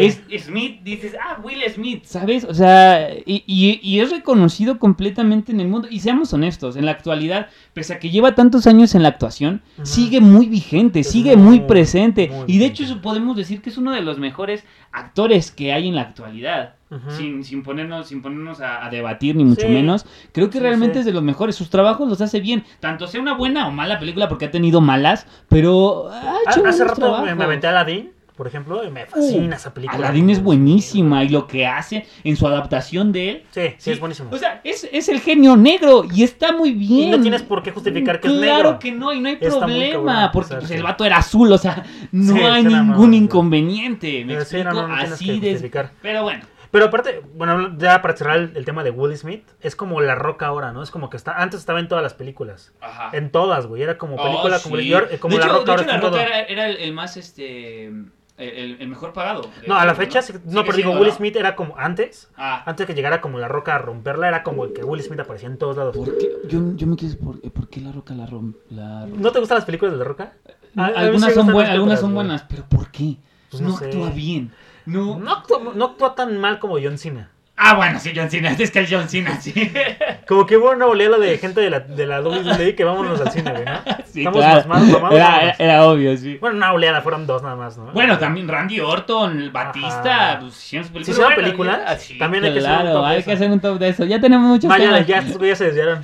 [0.00, 0.20] Sí.
[0.30, 2.44] Es Smith, dices, ah, Will Smith, ¿sabes?
[2.44, 5.88] O sea, y, y- y es reconocido completamente en el mundo.
[5.90, 9.62] Y seamos honestos, en la actualidad, pese a que lleva tantos años en la actuación,
[9.82, 12.28] sigue muy vigente, Es sigue muy, muy, presente.
[12.28, 15.72] muy y de hecho, eso podemos decir que es uno de los mejores actores que
[15.72, 16.74] hay en la actualidad.
[17.16, 19.72] Sin, sin ponernos, sin ponernos a, a debatir, ni mucho Sí.
[19.72, 20.04] menos.
[20.32, 20.98] Creo que Sí, realmente sí.
[21.00, 21.56] es de los mejores.
[21.56, 22.64] Sus trabajos los hace bien.
[22.80, 26.84] Tanto sea una buena o mala película, porque ha tenido malas, pero ha hecho Hace
[26.84, 27.40] rato me, me trabajos.
[27.44, 29.98] aventé a Aladdin, por ejemplo, y me fascina esa película.
[29.98, 33.42] Uh, Aladdin es buenísima y lo que hace en su adaptación de él.
[33.50, 34.30] Sí, sí, es buenísimo.
[34.32, 37.10] O sea, es, es el genio negro y está muy y bien.
[37.10, 38.46] no tienes por qué justificar que es negro.
[38.60, 41.52] Claro que no, y no hay Está problema, cabrón, porque pues, el vato era azul,
[41.52, 44.24] o sea, no Sí, hay ningún inconveniente.
[44.24, 45.70] Me explico no, no, así de.
[46.00, 49.76] Pero bueno, Pero aparte, bueno, ya para cerrar el, el tema de Will Smith, es
[49.76, 50.82] como la roca ahora, ¿no?
[50.82, 52.72] Es como que está, antes estaba en todas las películas.
[52.80, 53.10] ajá.
[53.12, 53.82] En todas, güey.
[53.82, 54.74] Era como película, Oh, sí.
[54.76, 56.20] y ahora- como de la hecho, roca de ahora hecho, la roca todo.
[56.20, 57.92] era, era el, el más este
[58.38, 59.42] el, el mejor pagado.
[59.66, 61.14] No, a la fecha, no, pero digo, Will ¿no?
[61.14, 64.64] Smith era como antes, Ah, antes que llegara como la roca a romperla, era como
[64.64, 65.96] el que Will Smith aparecía en todos lados.
[65.96, 66.30] ¿por qué?
[66.48, 69.56] Yo, yo me quedé por, ¿por qué la roca la rom la ¿No te gustan
[69.56, 70.32] las películas de la roca?
[70.76, 73.16] A- a mí sí algunas son buenas, algunas son buenas, pero ¿por qué?
[73.50, 73.84] Pues no no sé.
[73.86, 74.50] actúa bien.
[74.86, 75.18] No.
[75.18, 77.30] No actúa, no actúa tan mal como John Cena.
[77.64, 79.52] Ah, bueno, sí, John Cena, es que el John Cena, sí.
[80.26, 83.30] Como que hubo una oleada de gente de la, de la WWE que vámonos al
[83.30, 83.80] cine, güey, ¿no?
[84.12, 84.68] Sí, Estamos claro.
[84.68, 86.36] más mamados, era, era- obvio, sí.
[86.38, 87.92] Bueno, una oleada, fueron dos nada más, ¿no?
[87.92, 91.04] Bueno, también Randy Orton, Batista, pues su película.
[91.04, 91.78] ¿Sí Bueno, películas?
[91.86, 93.24] ya- sí, También hay que hacer un top de hay eso.
[93.26, 94.04] que hacer un top de eso.
[94.04, 95.06] Ya tenemos muchos Vaya, temas.
[95.06, 96.02] ya, güeyes se desviaron.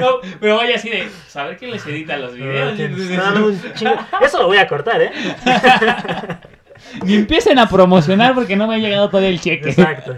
[0.00, 0.08] No,
[0.40, 2.76] pero vaya así de saber quién les edita los videos.
[2.80, 5.12] Está dando un chingo- Eso lo voy a cortar, ¿eh?
[7.04, 9.70] Ni empiecen a promocionar porque no me ha llegado todavía el cheque.
[9.70, 10.16] Exacto.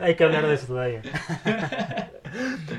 [0.00, 1.02] Hay que hablar de eso todavía.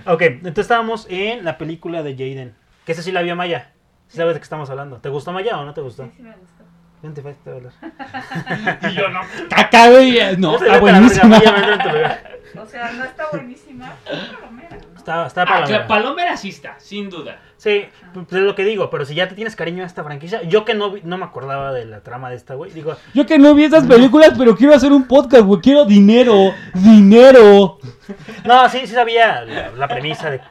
[0.06, 2.56] ok, entonces estábamos en la película de Jaden.
[2.86, 3.72] Que esa sí la vio Maya.
[4.08, 4.98] ¿Sí sabes de qué estamos hablando?
[4.98, 6.06] ¿Te gustó Maya o no te gustó?
[6.06, 6.64] Sí, sí me gustó.
[7.02, 7.74] Vente, vente a hablar.
[8.92, 9.22] Y yo no.
[9.50, 10.38] Caca, güey.
[10.38, 11.42] No, está buenísima.
[12.58, 14.52] O sea, no está buenísima, pero
[15.04, 15.28] palomera.
[15.28, 17.40] Está, está Ah, para claro, Palomera sí está, sin duda.
[17.58, 20.42] Sí, pues es lo que digo, pero si ya te tienes cariño a esta franquicia,
[20.44, 23.26] yo que no, vi- no me acordaba de la trama de esta, güey, digo, Yo
[23.28, 25.62] que no vi esas películas, pero quiero hacer un podcast, güey.
[25.62, 26.54] Quiero dinero.
[26.74, 27.78] Dinero.
[28.46, 30.42] no, sí, sí sabía la, la premisa de...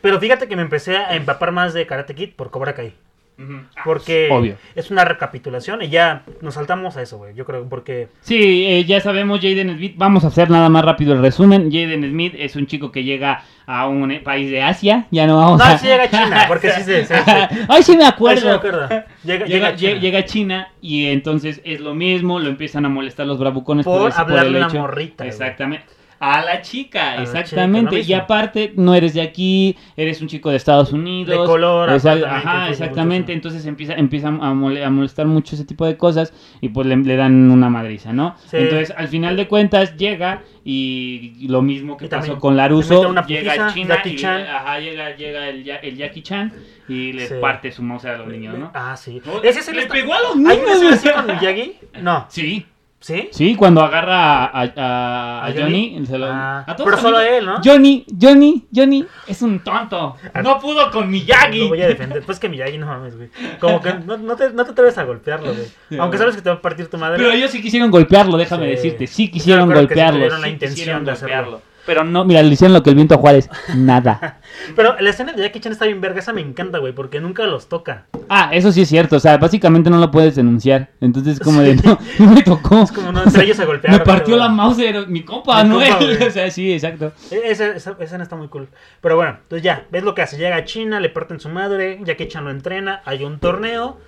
[0.00, 2.94] Pero fíjate que me empecé a empapar más de Karate Kid por Cobra Kai.
[3.38, 4.56] Ah, Porque Obvio.
[4.74, 7.34] es una recapitulación y ya nos saltamos a eso, güey.
[7.34, 9.94] Yo creo porque Sí, eh, ya sabemos Jaden Smith.
[9.96, 11.70] Vamos a hacer nada más rápido el resumen.
[11.70, 15.06] Jaden Smith es un chico que llega a un eh, país de Asia.
[15.10, 15.76] Ya no vamos no, a.
[15.76, 17.06] sí llega a China, porque sí se,
[17.68, 18.40] Ay, sí me Ay, acuerdo.
[18.40, 18.88] sí me acuerdo.
[18.88, 19.92] Llega, Llega, llega a China.
[19.92, 23.84] lle- llega a China y entonces es lo mismo, lo empiezan a molestar los bravucones
[23.84, 25.26] Por el a una morrita.
[25.26, 25.84] Exactamente.
[26.18, 28.00] A la chica, A la chica, exactamente.
[28.00, 31.38] y aparte, no eres de aquí, eres un chico de Estados Unidos.
[31.40, 33.32] De color, que Ajá, exactamente.
[33.32, 36.96] Entonces empieza, empieza a, mole- a molestar mucho ese tipo de cosas y pues le,
[36.96, 38.34] le dan una madriza, ¿no?
[38.46, 38.56] Sí.
[38.56, 43.66] Entonces, al final de cuentas, llega y lo mismo que pasó con Laruso, una llega
[43.68, 46.52] a China y ajá, llega, llega el, Jackie Chan
[46.88, 47.34] y le Sí.
[47.40, 48.70] parte su mouse a los niños, ¿no?
[48.74, 49.20] Ah, sí.
[49.24, 51.02] No, Ese es el le pegó a los ¿Hay una niños.
[51.14, 51.76] con Miyagi?
[52.02, 52.26] No.
[52.28, 52.64] Sí,
[52.98, 53.28] ¿Sí?
[53.30, 55.90] sí, cuando agarra a, a- a- ¿A a Johnny?
[55.94, 57.36] Johnny, se lo- Ah, a pero solo amigos.
[57.38, 57.60] él, ¿no?
[57.64, 60.16] Johnny, Johnny, Johnny es un tonto.
[60.34, 60.42] Ah.
[60.42, 61.68] No pudo con Lo Miyagi.
[61.68, 62.22] voy a defender.
[62.24, 63.28] Pues que Miyagi no mames, güey.
[63.60, 65.66] Como que no, no te, no te atreves a golpearlo, güey.
[65.88, 67.18] Sí, Aunque sabes que te va a partir tu madre.
[67.18, 68.70] Pero ellos sí quisieron golpearlo, déjame Sí.
[68.72, 69.06] decirte.
[69.06, 70.18] Sí quisieron creo que sí golpearlo.
[70.18, 71.62] tuvieron la intención de hacerlo.
[71.86, 73.48] Pero no, mira, le hicieron lo que el viento a Juárez.
[73.74, 74.40] Nada.
[74.76, 76.18] Pero la escena de Jackie Chan está bien verga.
[76.18, 76.92] Esa me encanta, güey.
[76.92, 78.06] Porque nunca los toca.
[78.28, 79.16] Ah, eso sí es cierto.
[79.16, 80.90] O sea, básicamente no lo puedes denunciar.
[81.00, 82.82] Entonces, como de no, no me tocó.
[82.82, 83.98] Es como no entre ellos se golpearon.
[84.00, 85.78] Me partió pero- la mouse, era mi compa, Mi no.
[85.78, 87.12] O sea, sí, exacto.
[87.30, 88.68] E- Esa, esa, esa escena está muy cool.
[89.00, 90.36] Pero bueno, entonces ya, ves lo que hace.
[90.36, 93.98] Llega a China, le parten su madre, Jackie Chan lo entrena, hay un torneo.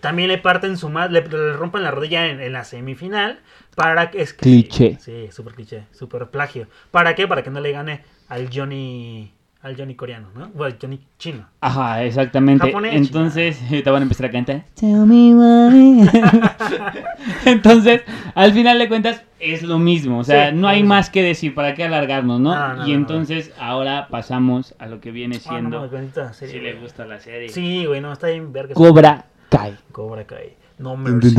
[0.00, 3.40] También le parten su madre, le, le rompen la rodilla en, en la semifinal.
[3.82, 4.98] Para que es Cliché.
[5.00, 6.66] Sí, súper cliché, súper plagio.
[6.90, 7.26] ¿Para qué?
[7.26, 10.48] Para que no le gane al Johnny, al Johnny coreano, ¿no?
[10.54, 11.46] Bueno, Johnny chino.
[11.60, 12.66] Ajá, exactamente.
[12.66, 14.64] Japonés, Entonces, te van a empezar a cantar.
[14.74, 16.08] Tell me why.
[17.44, 18.02] Entonces,
[18.34, 20.18] al final de cuentas, es lo mismo.
[20.18, 21.54] O sea, Sí, no hay más que decir.
[21.54, 22.54] ¿Para qué alargarnos, no?
[22.54, 26.32] No, no, y no, entonces, ahora pasamos a lo que viene Ah, no, siendo.
[26.34, 26.82] serie, si le güey.
[26.82, 27.48] gusta la serie.
[27.48, 28.74] Sí, güey, no, está bien verga.
[28.74, 29.76] Cobra Kai.
[29.92, 30.56] Cobra Kai.
[30.78, 31.34] No mercy.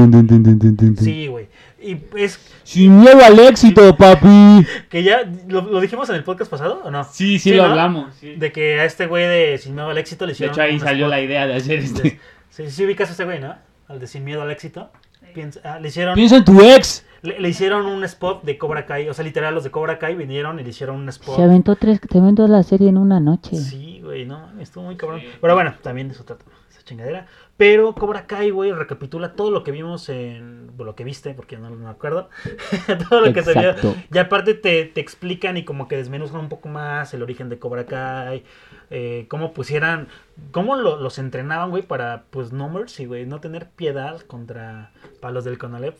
[0.97, 1.47] Sí, güey.
[1.83, 4.65] Y es Sin miedo al éxito, papi.
[4.89, 7.03] que ya, ¿lo, lo dijimos en el podcast pasado o no?
[7.05, 7.69] Sí, sí, lo ¿no?
[7.69, 8.15] hablamos.
[8.19, 8.35] sí.
[8.35, 10.53] De que a este güey de Sin Miedo al Éxito le De hicieron.
[10.53, 11.09] hecho, ahí salió spot.
[11.09, 12.19] la idea de hacer este.
[12.49, 13.55] Sí, sí, ubicas a este güey, ¿no?
[13.87, 14.91] Al de Sin Miedo al Éxito.
[15.33, 17.05] Piensa- ah, le, hicieron, Piensa en tu ex.
[17.21, 19.07] le, le hicieron un spot de Cobra Kai.
[19.09, 21.37] O sea, literal, los de Cobra Kai vinieron y le hicieron un spot.
[21.37, 23.55] Se aventó tres, se aventó la serie en una noche.
[23.55, 25.21] Sí, güey, no, estuvo muy cabrón.
[25.21, 25.27] Sí.
[25.39, 27.25] Pero bueno, también de eso trata esa chingadera.
[27.61, 30.65] Pero Cobra Kai, güey, recapitula todo lo que vimos en.
[30.75, 32.27] bueno, lo que viste, porque no me acuerdo.
[33.09, 33.75] todo lo que se vio.
[34.11, 37.59] Y aparte te, te explican y como que desmenuzan un poco más el origen de
[37.59, 38.43] Cobra Kai.
[38.89, 40.07] Eh, cómo pusieran.
[40.51, 43.27] Cómo lo- los entrenaban, güey, para, pues, no mercy, güey.
[43.27, 44.89] No tener piedad contra
[45.19, 45.99] palos del Conalep.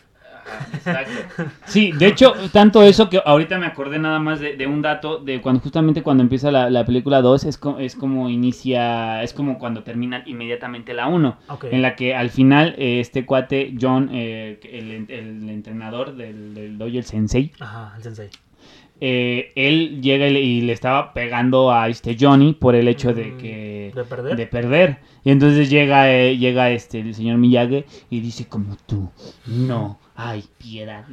[1.66, 5.18] Sí, de hecho, tanto eso que ahorita me acordé nada más de, de un dato
[5.20, 9.34] de cuando justamente cuando empieza la, la película 2 es, co- es como inicia, es
[9.34, 11.66] como cuando termina inmediatamente la 1, Ok.
[11.72, 16.78] en la que al final eh, este cuate, John, eh, el, el entrenador del, del
[16.78, 18.30] dojo, el sensei, Ajá, el sensei.
[19.00, 23.14] eh, él llega y le, y le estaba pegando a este Johnny por el hecho
[23.14, 24.36] de Mm, que ¿De perder?
[24.38, 24.98] de perder.
[25.24, 29.10] Y entonces llega, eh, llega este el señor Miyagi y dice como tú,
[29.46, 30.00] no
[30.30, 31.06] hay piedad.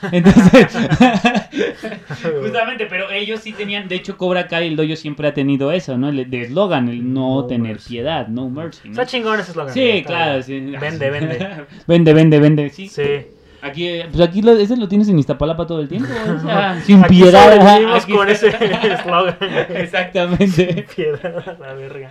[0.12, 0.68] Entonces,
[2.40, 5.98] justamente, pero ellos sí tenían, de hecho Cobra Kai, el dojo siempre ha tenido eso,
[5.98, 6.08] ¿no?
[6.08, 7.88] El de eslogan, el no, No tener mercy.
[7.90, 8.88] piedad, no mercy.
[8.88, 8.92] ¿no?
[8.92, 9.74] Está chingón ese eslogan.
[9.74, 10.60] Sí, claro, sí.
[10.60, 11.66] Vende, vende.
[11.86, 12.88] vende, vende, vende, sí.
[12.88, 13.02] Sí.
[13.62, 16.80] Aquí, eh, pues aquí lo, ese lo tienes en Iztapalapa todo el tiempo, o sea,
[16.82, 17.94] sin Aquí piedad.
[17.94, 19.36] aquí- con ese eslogan.
[19.68, 20.86] Exactamente.
[20.94, 22.10] Piedad a la verga.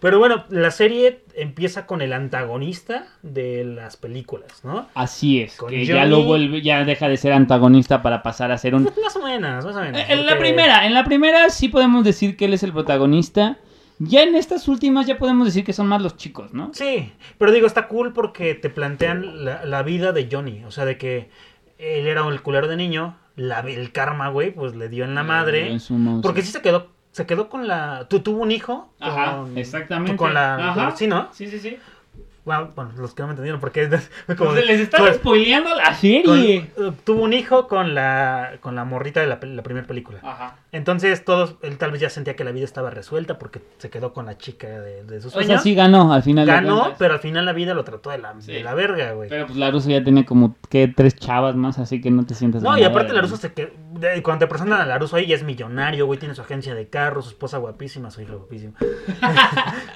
[0.00, 4.86] Pero bueno, la serie empieza con el antagonista de las películas, ¿no?
[4.94, 8.58] Así es, Con que ya lo vuelve, ya deja de ser antagonista para pasar a
[8.58, 8.84] ser un...
[9.02, 10.00] Más o menos, más o menos.
[10.08, 13.56] En la primera, en la primera sí podemos decir que él es el protagonista.
[14.00, 16.70] Ya en estas últimas ya podemos decir que son más los chicos, ¿no?
[16.72, 20.64] Sí, pero digo, está cool porque te plantean la, la vida de Johnny.
[20.64, 21.30] O sea, de que
[21.78, 25.24] él era el culero de niño, la, el karma, güey, pues le dio en la
[25.24, 25.70] madre.
[25.72, 26.22] En su mouse.
[26.22, 28.06] Porque sí se quedó, se quedó con la...
[28.08, 28.92] Tú tuvo un hijo.
[29.00, 30.16] Ajá, con- exactamente.
[30.16, 30.70] Con la...
[30.70, 30.96] Ajá.
[30.96, 31.28] Sí, ¿no?
[31.32, 31.76] Sí, sí, sí.
[32.48, 34.52] Bueno, bueno, los que no me entendieron, porque es como...
[34.52, 36.56] Pues les están spoileando la con- serie.
[36.78, 40.18] eh, tuvo un hijo con la, con la morrita de la, la primera película.
[40.22, 40.56] Ajá.
[40.72, 44.12] Entonces todos, él tal vez ya sentía que la vida estaba resuelta porque se quedó
[44.14, 45.62] con la chica de, de sus O sea, sueños.
[45.62, 48.52] sí ganó al final Ganó, pero al final la vida lo trató de la, Sí.
[48.52, 49.28] de la verga, güey.
[49.28, 52.62] Pero pues Laruso ya tenía como que tres chavas más, así que no te sientas
[52.62, 53.14] No, y aparte ¿no?
[53.16, 56.34] Laruso se que de- cuando te presentan a Laruso ahí ya es millonario, güey, tiene
[56.34, 58.74] su agencia de carros, su esposa guapísima, su hijo guapísimo.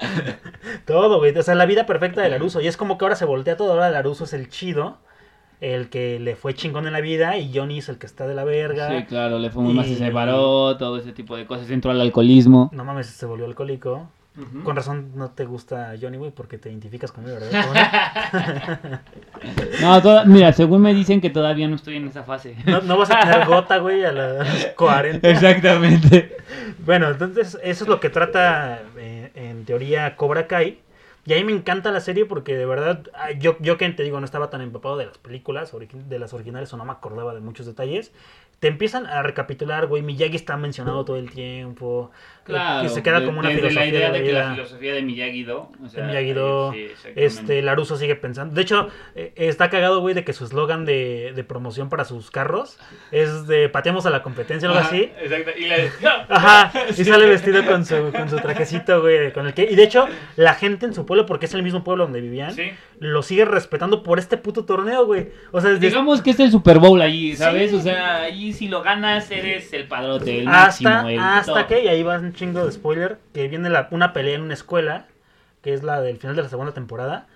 [0.85, 2.61] todo, güey, o sea, la vida perfecta de Laruso.
[2.61, 4.97] Y es como que ahora se voltea todo, ahora Laruso es el chido,
[5.61, 8.35] el que le fue chingón en la vida y Johnny es el que está de
[8.35, 8.89] la verga.
[8.89, 11.91] Sí, claro, le fumó más y Y- se separó, todo ese tipo de cosas, entró
[11.91, 12.69] al alcoholismo.
[12.73, 14.09] No mames, se volvió alcohólico.
[14.63, 19.01] Con razón no te gusta Johnny, güey, porque te identificas con él, ¿verdad?
[19.81, 22.55] No, toda- mira, según me dicen que todavía no estoy en esa fase.
[22.65, 25.27] No, no vas a tener gota, güey, a los 40.
[25.29, 26.37] Exactamente.
[26.85, 30.79] Bueno, entonces eso es lo que trata eh, en teoría Cobra Kai.
[31.25, 33.03] Y a mí me encanta la serie porque de verdad,
[33.39, 35.71] yo, yo que te digo, no estaba tan empapado de las películas,
[36.09, 38.11] de las originales o no me acordaba de muchos detalles.
[38.59, 42.11] Te empiezan a recapitular, güey, Miyagi está mencionado todo el tiempo.
[42.45, 42.83] Claro.
[42.83, 45.01] que se queda de- como una filosofía la idea de de que la filosofía de
[45.03, 45.71] Miyagi-Do.
[45.83, 46.87] O sea, De Miyagi-Do, sí.
[47.15, 48.53] Este, Laruso sigue pensando.
[48.53, 52.31] De hecho, eh, está cagado, güey, de que su eslogan de, de promoción para sus
[52.31, 52.77] carros
[53.11, 55.09] es de pateamos a la competencia, algo Ajá, así.
[55.21, 55.51] Exacto.
[55.57, 55.75] Y la
[56.29, 59.63] Ajá, y sale vestido con su, con su trajecito, güey, con el que...
[59.63, 62.53] Y de hecho, la gente en su pueblo, porque es el mismo pueblo donde vivían,
[62.53, 62.71] Sí.
[62.99, 65.29] lo sigue respetando por este puto torneo, güey.
[65.51, 67.73] O sea, desde Digamos que es el Super Bowl allí, ¿sabes?
[67.73, 71.67] O sea, allí si lo ganas eres el padrote, el hasta, máximo, el hasta top.
[71.67, 75.05] que, y ahí va chingo de spoiler, que viene la, una pelea en una escuela,
[75.61, 77.27] que es la del final de la segunda temporada.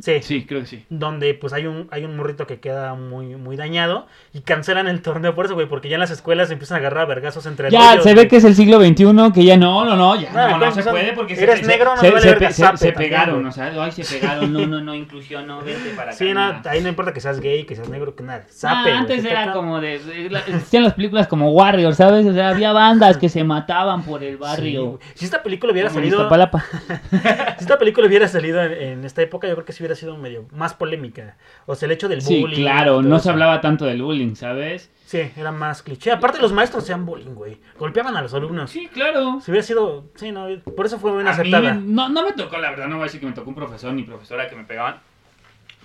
[0.00, 0.20] Sí.
[0.22, 0.84] Sí, creo que sí.
[0.90, 5.02] donde pues hay un hay un morrito que queda muy muy dañado y cancelan el
[5.02, 7.46] torneo por eso, güey, porque ya en las escuelas se empiezan a agarrar a vergazos
[7.46, 10.20] entre Ya, ellos, se ve que es el siglo XXI, que ya no, no, no,
[10.20, 12.22] ya No, no, no pues, se son- puede porque eres se, negro, no se, vale
[12.22, 15.46] se, se- zape se también, pegaron, o sea, ay, se pegaron, no, no, no, inclusión,
[15.46, 16.18] no, vente para acá.
[16.18, 18.44] Sí, no, ahí no importa que seas gay, que seas negro, que nada.
[18.46, 21.94] Ah, Zape, güey, antes te era toca- como de, la- existían las películas como Warrior,
[21.94, 22.26] ¿sabes?
[22.26, 24.84] O sea, había bandas que se mataban por el Sí, barrio.
[24.86, 24.98] güey.
[25.14, 26.28] si esta película hubiera Como salido
[27.58, 30.16] si esta película hubiera salido en, en esta época, yo creo que sí hubiera sido
[30.16, 31.36] medio más polémica.
[31.66, 32.56] O sea, el hecho del Sí, bullying.
[32.62, 34.90] claro, todo no se hablaba tanto del bullying, ¿sabes?
[35.06, 36.12] Sí, era más cliché.
[36.12, 37.58] Aparte los maestros sean bullying, güey.
[37.78, 38.70] Golpeaban a los alumnos.
[38.70, 39.40] Sí, claro.
[39.40, 40.46] Si hubiera sido, sí, no,
[40.76, 41.74] por eso fue bien A mí aceptada.
[41.74, 43.92] no, no me tocó, la verdad, no voy a decir que me tocó un profesor
[43.92, 44.96] ni profesora que me pegaban.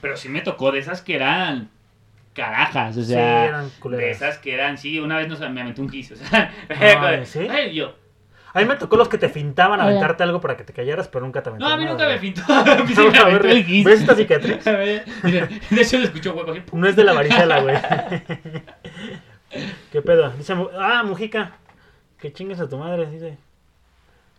[0.01, 1.69] Pero sí me tocó de esas que eran
[2.33, 4.05] carajas, o Sí, sea, eran culeras.
[4.05, 6.53] de esas que eran, sí, una vez nos, me aventé un kiss, o sea,
[7.25, 7.39] ¿sí?
[7.49, 7.95] ay, yo.
[8.53, 9.91] A mí me tocó los que te fintaban a Hola.
[9.91, 12.07] aventarte algo para que te callaras, pero nunca te No, aventaron a mí nada, nunca
[12.07, 12.33] me güey.
[12.81, 13.85] a sí me A ver, el kiss.
[13.85, 14.65] ¿Ves esta cicatriz?
[14.67, 16.61] A ver, mira, de hecho le escuchó así.
[16.73, 17.75] No es de la varicela, güey.
[19.91, 20.29] ¿Qué pedo?
[20.31, 21.53] Dice, ah, Mujica.
[22.19, 23.37] Que chingues a tu madre, dice.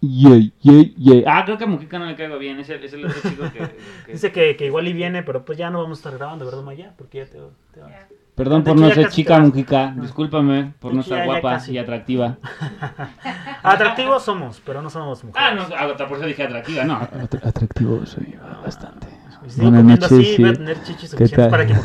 [0.02, 1.24] Yay, yay, yay.
[1.26, 3.44] Ah, creo que a Mujica no le caigo bien, es el, es el otro chico
[3.52, 3.58] que...
[4.06, 6.44] que- Dice que, que igual y viene, pero pues ya no vamos a estar grabando,
[6.46, 6.92] ¿verdad, Maya?
[6.96, 7.38] Porque ya te,
[7.74, 7.92] te vas.
[8.34, 9.38] Perdón por no ser chica.
[9.38, 11.72] Mujica, discúlpame por no ya guapa casi.
[11.72, 12.38] y atractiva.
[13.62, 15.48] Atractivos somos, pero no somos mujeres.
[15.50, 16.96] Ah, no, ah, por eso dije atractiva, no.
[17.42, 19.08] Atractivo soy bastante.
[19.48, 20.42] Sigo Buenas noches, así, sí.
[20.42, 21.80] voy a tener chichis ¿Qué suficientes para que me.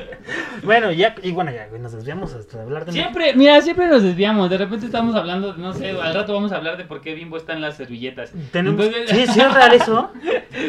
[0.62, 2.92] bueno, ya, y bueno, ya, güey, nos desviamos hasta hablar de...
[2.92, 4.50] Siempre, mira, siempre nos desviamos.
[4.50, 7.36] De repente estamos hablando, no sé, al rato vamos a hablar de por qué Bimbo
[7.36, 8.32] está en las servilletas.
[8.52, 8.84] Tenemos...
[8.84, 10.10] Entonces- Sí, sí es real eso.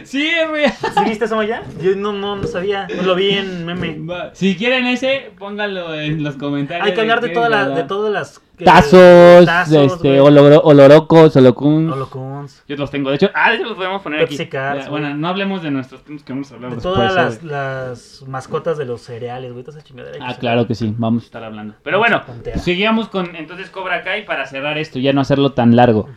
[0.03, 0.71] Sí, es real.
[0.71, 1.63] ¿Sí viste eso, Maya?
[1.81, 3.99] Yo no, no, no sabía, no lo vi en meme.
[4.33, 6.87] Si quieren ese, pónganlo en los comentarios.
[6.87, 8.41] Hay que hablar de, qué toda la, de todas las...
[8.61, 11.91] eh, Tazos, tazos, este, oloro- olorocos, holocuns.
[11.91, 12.63] Holocuns.
[12.67, 14.57] Yo los tengo, de hecho, ah, de hecho los podemos poner Pepsi aquí.
[14.57, 14.89] Güey.
[14.89, 16.93] bueno, no hablemos de nuestros temas que vamos a hablar De después.
[16.95, 17.43] todas las, ¿sabes?
[17.43, 20.15] las mascotas de los cereales, güey, toda esa chingadera.
[20.15, 21.75] hay que Ah, claro que sí, vamos a estar hablando.
[21.83, 22.21] Pero bueno,
[22.57, 26.07] seguíamos con entonces Cobra Kai para cerrar esto, ya no hacerlo tan largo.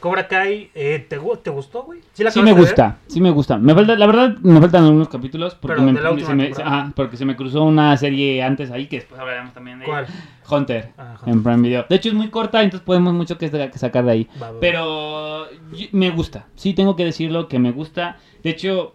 [0.00, 2.00] Cobra Kai, eh, ¿te, ¿te gustó, güey?
[2.18, 2.60] la Sí me ver?
[2.62, 3.58] gusta, sí me gusta.
[3.58, 6.34] Me falta, la verdad, me faltan algunos capítulos porque, Pero me, de la última se
[6.36, 6.78] me, temporada.
[6.80, 10.06] ajá, porque se me cruzó una serie antes ahí que después hablaremos también de ella.
[10.46, 10.60] ¿Cuál?
[10.60, 11.84] Hunter, Ah, en Prime Video.
[11.88, 14.28] De hecho es muy corta, entonces podemos mucho que, sacar de ahí.
[14.40, 14.60] Va, va, va.
[14.60, 18.18] Pero yo- me gusta, sí tengo que decirlo que me gusta.
[18.42, 18.94] De hecho,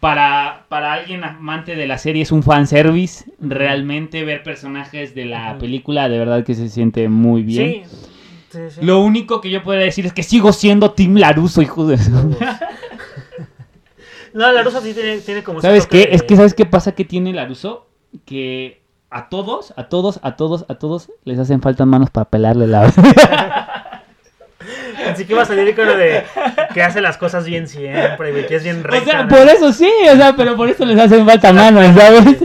[0.00, 3.24] para, para alguien amante de la serie es un fanservice.
[3.40, 7.84] Realmente ver personajes de la película de verdad que se siente muy bien.
[7.88, 7.96] Sí,
[8.50, 8.80] sí, sí.
[8.82, 11.98] Lo único que yo podría decir es que sigo siendo Team Laruso, hijo de...
[14.32, 15.60] No, la rusa sí tiene, tiene como...
[15.60, 16.10] ¿Sabes qué?
[16.12, 17.88] Es que ¿sabes qué pasa que tiene Laruso?
[18.24, 22.66] Que a todos, a todos, a todos, a todos les hacen falta manos para pelarle
[22.66, 22.92] la...
[25.08, 26.24] Así que va a salir con lo de
[26.74, 29.10] que hace las cosas bien siempre, güey, que es bien o recta.
[29.10, 29.28] sea, ¿no?
[29.28, 32.40] por eso sí, o sea, pero por eso les hacen falta manos, ¿sabes?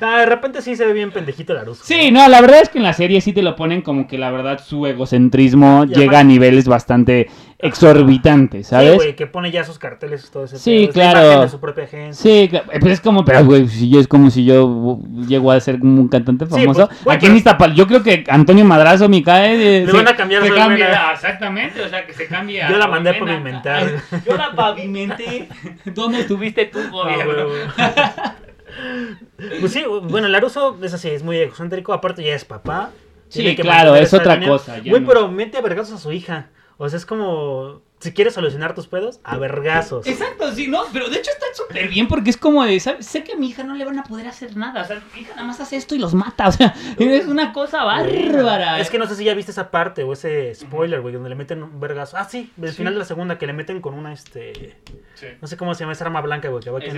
[0.00, 1.82] De repente sí se ve bien pendejito la rusa.
[1.84, 4.16] Sí, no, la verdad es que en la serie sí te lo ponen como que
[4.18, 7.28] la verdad su egocentrismo Y llega además- a niveles bastante
[7.62, 8.94] exorbitantes, Sí, ¿sabes?
[8.96, 11.48] güey, que pone ya sus carteles y todo ese Sí, pedo, claro.
[11.48, 12.14] su propia agencia.
[12.22, 14.98] Sí, claro, pues es como, pero güey, si yo es como si yo
[15.28, 16.86] llego a ser un cantante Sí, famoso.
[16.88, 19.54] pues, güey, Aquí pero- en Iztapal, yo creo que Antonio Madrazo me cae.
[19.54, 22.62] eh, Le se- van a cambiar se cambia, ah, Exactamente, o sea, que se cambie.
[22.68, 23.26] Yo la mandé almena.
[23.32, 23.82] pavimentar.
[24.10, 25.48] Ay, Yo la pavimenté.
[25.84, 27.46] ¿Dónde estuviste tú, Ah, gobierno?
[29.60, 32.90] pues sí, bueno, Laruso es así, es muy egocéntrico, aparte ya es papá.
[33.28, 34.48] Sí, claro, es otra línea.
[34.48, 35.06] cosa, Güey, no.
[35.06, 36.46] pero mete a vergazos a su hija.
[36.82, 40.06] O sea, es como si quieres solucionar tus pedos, a vergazos.
[40.06, 43.04] Exacto, sí, no, pero de hecho está súper bien porque es como de, ¿sabes?
[43.04, 45.20] sé que a mi hija no le van a poder hacer nada, o sea, mi
[45.20, 48.80] hija nada más hace esto y los mata, o sea, es una cosa bárbara.
[48.80, 51.34] Es que no sé si ya viste esa parte o ese spoiler, güey, donde le
[51.34, 52.16] meten un vergazo.
[52.16, 52.78] Ah, sí, del Sí.
[52.78, 54.78] final de la segunda, que le meten con una, este...
[55.16, 55.26] Sí.
[55.42, 56.90] No sé cómo se llama esa arma blanca, güey, que va este,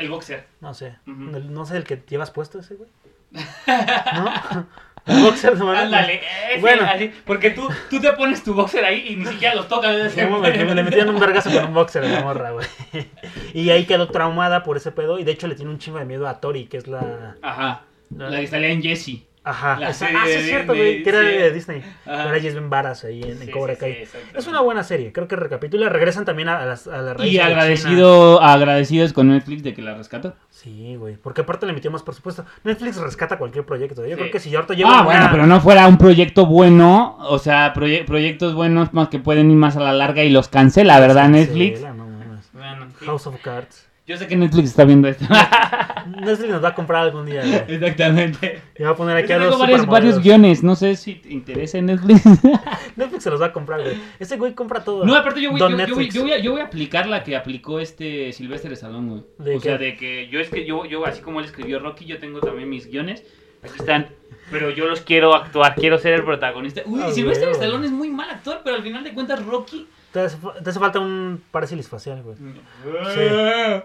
[0.00, 0.46] el boxer.
[0.60, 0.96] No sé.
[1.06, 2.90] No sé el que llevas puesto ese, güey.
[3.32, 4.66] ¿No?
[5.06, 5.82] Boxer, no mames.
[5.82, 6.20] Ándale,
[6.52, 6.82] ese, Bueno.
[6.88, 10.12] así, porque tú, tú te pones tu boxer ahí y ni siquiera los tocas.
[10.12, 12.66] Que me le metían un vergazo con un boxer a la morra, güey.
[13.54, 15.18] Y ahí quedó traumada por ese pedo.
[15.18, 17.36] Y de hecho le tiene un chingo de miedo a Tori, que es la.
[17.42, 17.82] Ajá,
[18.16, 19.26] La- la que salía en Jessie.
[19.44, 19.76] Ajá.
[19.80, 21.02] La esa- serie ah, sí, es cierto, güey.
[21.02, 21.26] Que era sí.
[21.26, 21.82] de Disney.
[22.06, 24.04] Ahora Jesben Varas ahí en, Sí, Cobra Kai.
[24.34, 25.12] es una buena serie.
[25.12, 25.88] Creo que recapitula.
[25.88, 29.94] Regresan también a, las, a la raíz Y agradecido, agradecidos con Netflix de que la
[29.94, 30.34] rescató.
[30.50, 31.16] Sí, güey.
[31.16, 32.44] Porque aparte le metió más presupuesto.
[32.62, 34.06] Netflix rescata cualquier proyecto.
[34.06, 35.00] Yo creo que si ahorita lleva.
[35.00, 39.18] Ah, bueno, pero no fuera un proyecto bueno, o sea, proye- proyectos buenos más que
[39.18, 41.80] pueden ir más a la larga y los cancela, ¿verdad, Netflix?
[41.80, 42.48] La- no mames.
[42.52, 42.86] Bueno.
[43.06, 43.88] House of Cards.
[44.04, 45.24] Yo sé que Netflix está viendo esto.
[46.20, 47.42] Netflix nos va a comprar algún día.
[47.68, 48.60] Exactamente.
[48.76, 51.32] Y va a poner aquí Yo a los varios, varios guiones, no sé si te
[51.32, 52.24] interesa en Netflix.
[52.96, 53.96] Netflix se los va a comprar, güey.
[54.18, 55.04] Ese güey compra todo.
[55.04, 57.22] No, aparte yo voy, yo, yo voy, yo voy a, yo voy a aplicar la
[57.22, 59.22] que aplicó este Silvestre Salón, güey.
[59.38, 59.84] ¿De O sea, qué?
[59.84, 62.68] de que yo es que yo, yo, así como él escribió Rocky, yo tengo también
[62.68, 63.24] mis guiones.
[63.62, 64.08] Aquí están.
[64.52, 66.82] Pero yo los quiero actuar, quiero ser el protagonista.
[66.86, 67.54] Uy, Ah, Silvestre güey.
[67.58, 69.88] Stallone es muy mal actor, pero al final de cuentas Rocky...
[70.12, 72.36] Te hace, te hace falta un parásilis facial, güey.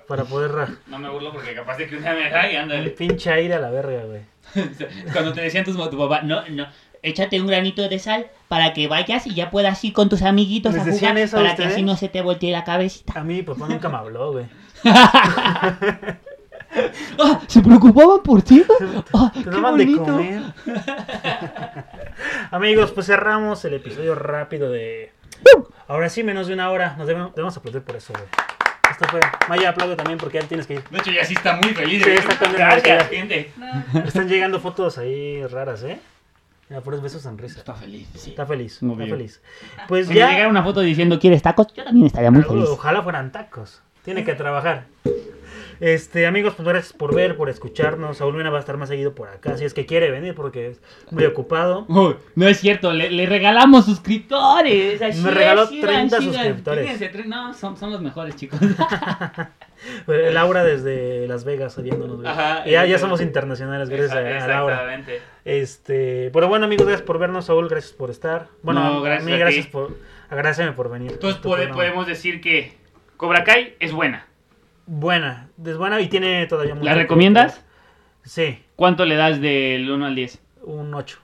[0.07, 0.51] Para poder.
[0.87, 2.89] No me burlo porque capaz de que un día me da y ándale.
[2.89, 4.21] pinche aire a la verga, güey.
[5.13, 6.67] Cuando te decían tus, tu papá, no, no,
[7.01, 10.73] Échate un granito de sal para que vayas y ya puedas ir con tus amiguitos
[10.73, 13.13] ¿Les a jugar eso a para que así no se te voltee la cabecita.
[13.17, 14.45] A mí mi papá nunca me habló, güey.
[17.19, 18.63] Ah, ¿Se preocupaban por ti?
[19.13, 20.03] Ah, Te qué daban de bonito.
[20.03, 20.41] comer.
[22.51, 25.11] Amigos, pues cerramos el episodio rápido de.
[25.87, 26.95] Ahora sí, menos de una hora.
[26.97, 28.25] Nos debemos, debemos aplaudir por eso, güey.
[28.91, 29.19] Esto fue.
[29.49, 30.83] Maya, aplaude también porque ya tienes que ir.
[30.89, 32.03] De hecho, ya sí está muy feliz.
[32.03, 33.51] Sí, de- está con Gracias, gente.
[33.57, 35.99] No, Están llegando fotos ahí raras, ¿eh?
[36.69, 37.59] Mira, puros besos sonrisa.
[37.59, 38.31] Está feliz, sí.
[38.31, 39.17] Está feliz, Muy está bien.
[39.17, 39.41] feliz.
[39.87, 40.47] Pues Si me llegara ya.
[40.49, 41.67] una foto diciendo ¿Quieres tacos?
[41.73, 42.65] Yo también estaría muy feliz.
[42.69, 43.81] Ojalá fueran tacos.
[44.03, 44.85] Tiene que trabajar.
[45.79, 48.17] Este, amigos, pues gracias por ver, por escucharnos.
[48.17, 50.67] Saúl Mena va a estar más seguido por acá, si es que quiere venir, porque
[50.67, 51.85] es muy ocupado.
[51.87, 55.01] Uy, no es cierto, le, le regalamos suscriptores.
[55.01, 56.33] así Me regaló es, sigan, 30 sigan.
[56.33, 57.27] suscriptores.
[57.27, 58.59] No, son, son los mejores, chicos.
[60.07, 62.17] Laura desde Las Vegas viéndonos.
[62.17, 62.27] güey.
[62.27, 64.73] Ajá, ya, ya somos internacionales, gracias a, a Laura.
[64.75, 65.21] Exactamente.
[65.45, 67.45] Este, pero bueno, amigos, gracias por vernos.
[67.45, 68.47] Saúl, gracias por estar.
[68.63, 69.71] Bueno, No, a gracias mí, a gracias ti.
[69.71, 69.95] por.
[70.29, 71.11] Agradeceme por venir.
[71.13, 72.73] Entonces podemos decir que
[73.15, 74.25] Cobra Kai es buena.
[74.87, 77.63] Buena, es buena y tiene todavía mucho ¿La que- recomiendas?
[78.23, 80.39] Sí, ¿Cuánto le das del 1 al 10?
[80.63, 81.19] un 8.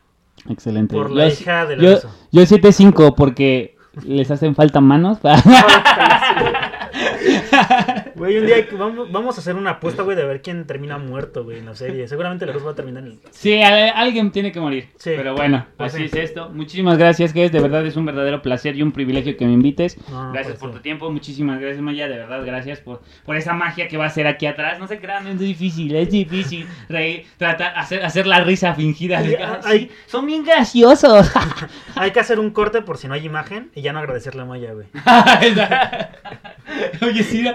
[0.49, 0.95] Excelente.
[0.95, 2.15] Por la yo, hija del yo, beso.
[2.31, 5.19] yo 7.5 porque les hacen falta manos.
[8.23, 11.43] Güey, un día vamos, vamos a hacer una apuesta, güey, de ver quién termina muerto,
[11.43, 12.07] güey, en la serie.
[12.07, 13.19] Seguramente la luz va a terminar en el...
[13.31, 14.87] Sí, a- alguien tiene que morir.
[14.95, 15.11] Sí.
[15.17, 16.17] Pero bueno, Pues así sí.
[16.17, 16.49] es esto.
[16.49, 19.97] Muchísimas gracias, que de verdad es un verdadero placer y un privilegio que me invites.
[20.09, 20.75] No, gracias pues por sí.
[20.77, 24.09] tu tiempo, muchísimas gracias Maya, de verdad gracias por, por esa magia que va a
[24.09, 24.79] ser aquí atrás.
[24.79, 29.21] No se crean, es difícil, es difícil reír, tratar, hacer, hacer la risa fingida.
[29.41, 31.29] "Ah, hay- son bien graciosos.
[31.95, 34.45] Hay que hacer un corte por si no hay imagen y ya no agradecerle a
[34.45, 34.87] Maya, güey.
[37.01, 37.51] Oye, sí, no,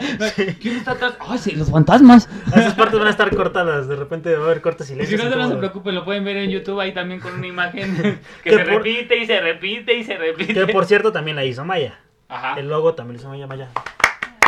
[0.61, 1.15] ¿quién está atrás?
[1.21, 2.29] Ay, sí, los fantasmas.
[2.49, 5.29] Esas partes van a estar cortadas, de repente va a haber cortes Y si no,
[5.29, 7.97] no se preocupen, lo pueden ver en YouTube ahí también con una imagen
[8.45, 10.55] que, Que se por- repite y se repite y se repite.
[10.55, 11.99] Que por cierto también la hizo Maya.
[12.29, 12.59] Ajá.
[12.59, 13.69] El logo también lo hizo Maya, Maya.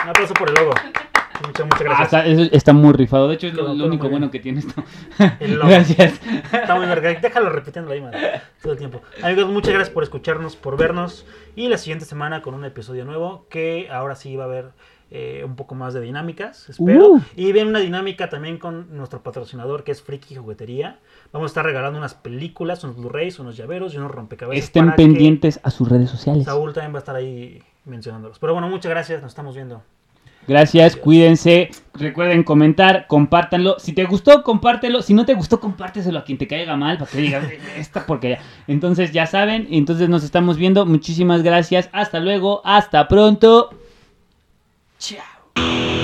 [0.02, 0.72] Un aplauso por el logo.
[1.46, 2.04] Muchas, muchas Ah, gracias.
[2.06, 3.26] está, eso está muy rifado.
[3.26, 4.84] De hecho, es lo, único bueno que tiene esto.
[5.40, 5.70] El logo.
[5.70, 6.20] Gracias.
[6.52, 7.14] Está muy verga.
[7.14, 8.42] Déjalo repitiendo ahí, madre.
[8.62, 9.00] Todo el tiempo.
[9.22, 11.24] Amigos, muchas gracias por escucharnos, por vernos.
[11.56, 14.70] Y la siguiente semana con un episodio nuevo que ahora sí va a haber
[15.10, 17.08] eh, un poco más de dinámicas, espero.
[17.08, 17.20] Uh.
[17.36, 21.00] Y viene una dinámica también con nuestro patrocinador que es Friki Juguetería.
[21.32, 24.64] Vamos a estar regalando unas películas, unos Blu-rays, unos llaveros y unos rompecabezas.
[24.64, 26.44] Estén pendientes a sus redes sociales.
[26.44, 28.38] Saúl también va a estar ahí mencionándolos.
[28.38, 29.20] Pero bueno, muchas gracias.
[29.20, 29.82] Nos estamos viendo.
[30.48, 31.70] Gracias, cuídense.
[31.94, 33.78] Recuerden comentar, compártanlo.
[33.78, 35.02] Si te gustó, compártelo.
[35.02, 38.06] Si no te gustó, compárteselo a quien te caiga mal para que digas "Eh, esta
[38.06, 38.40] porquería.
[38.66, 40.86] Entonces ya saben, entonces nos estamos viendo.
[40.86, 41.90] Muchísimas gracias.
[41.92, 43.70] Hasta luego, hasta pronto.
[45.00, 45.99] Tchau.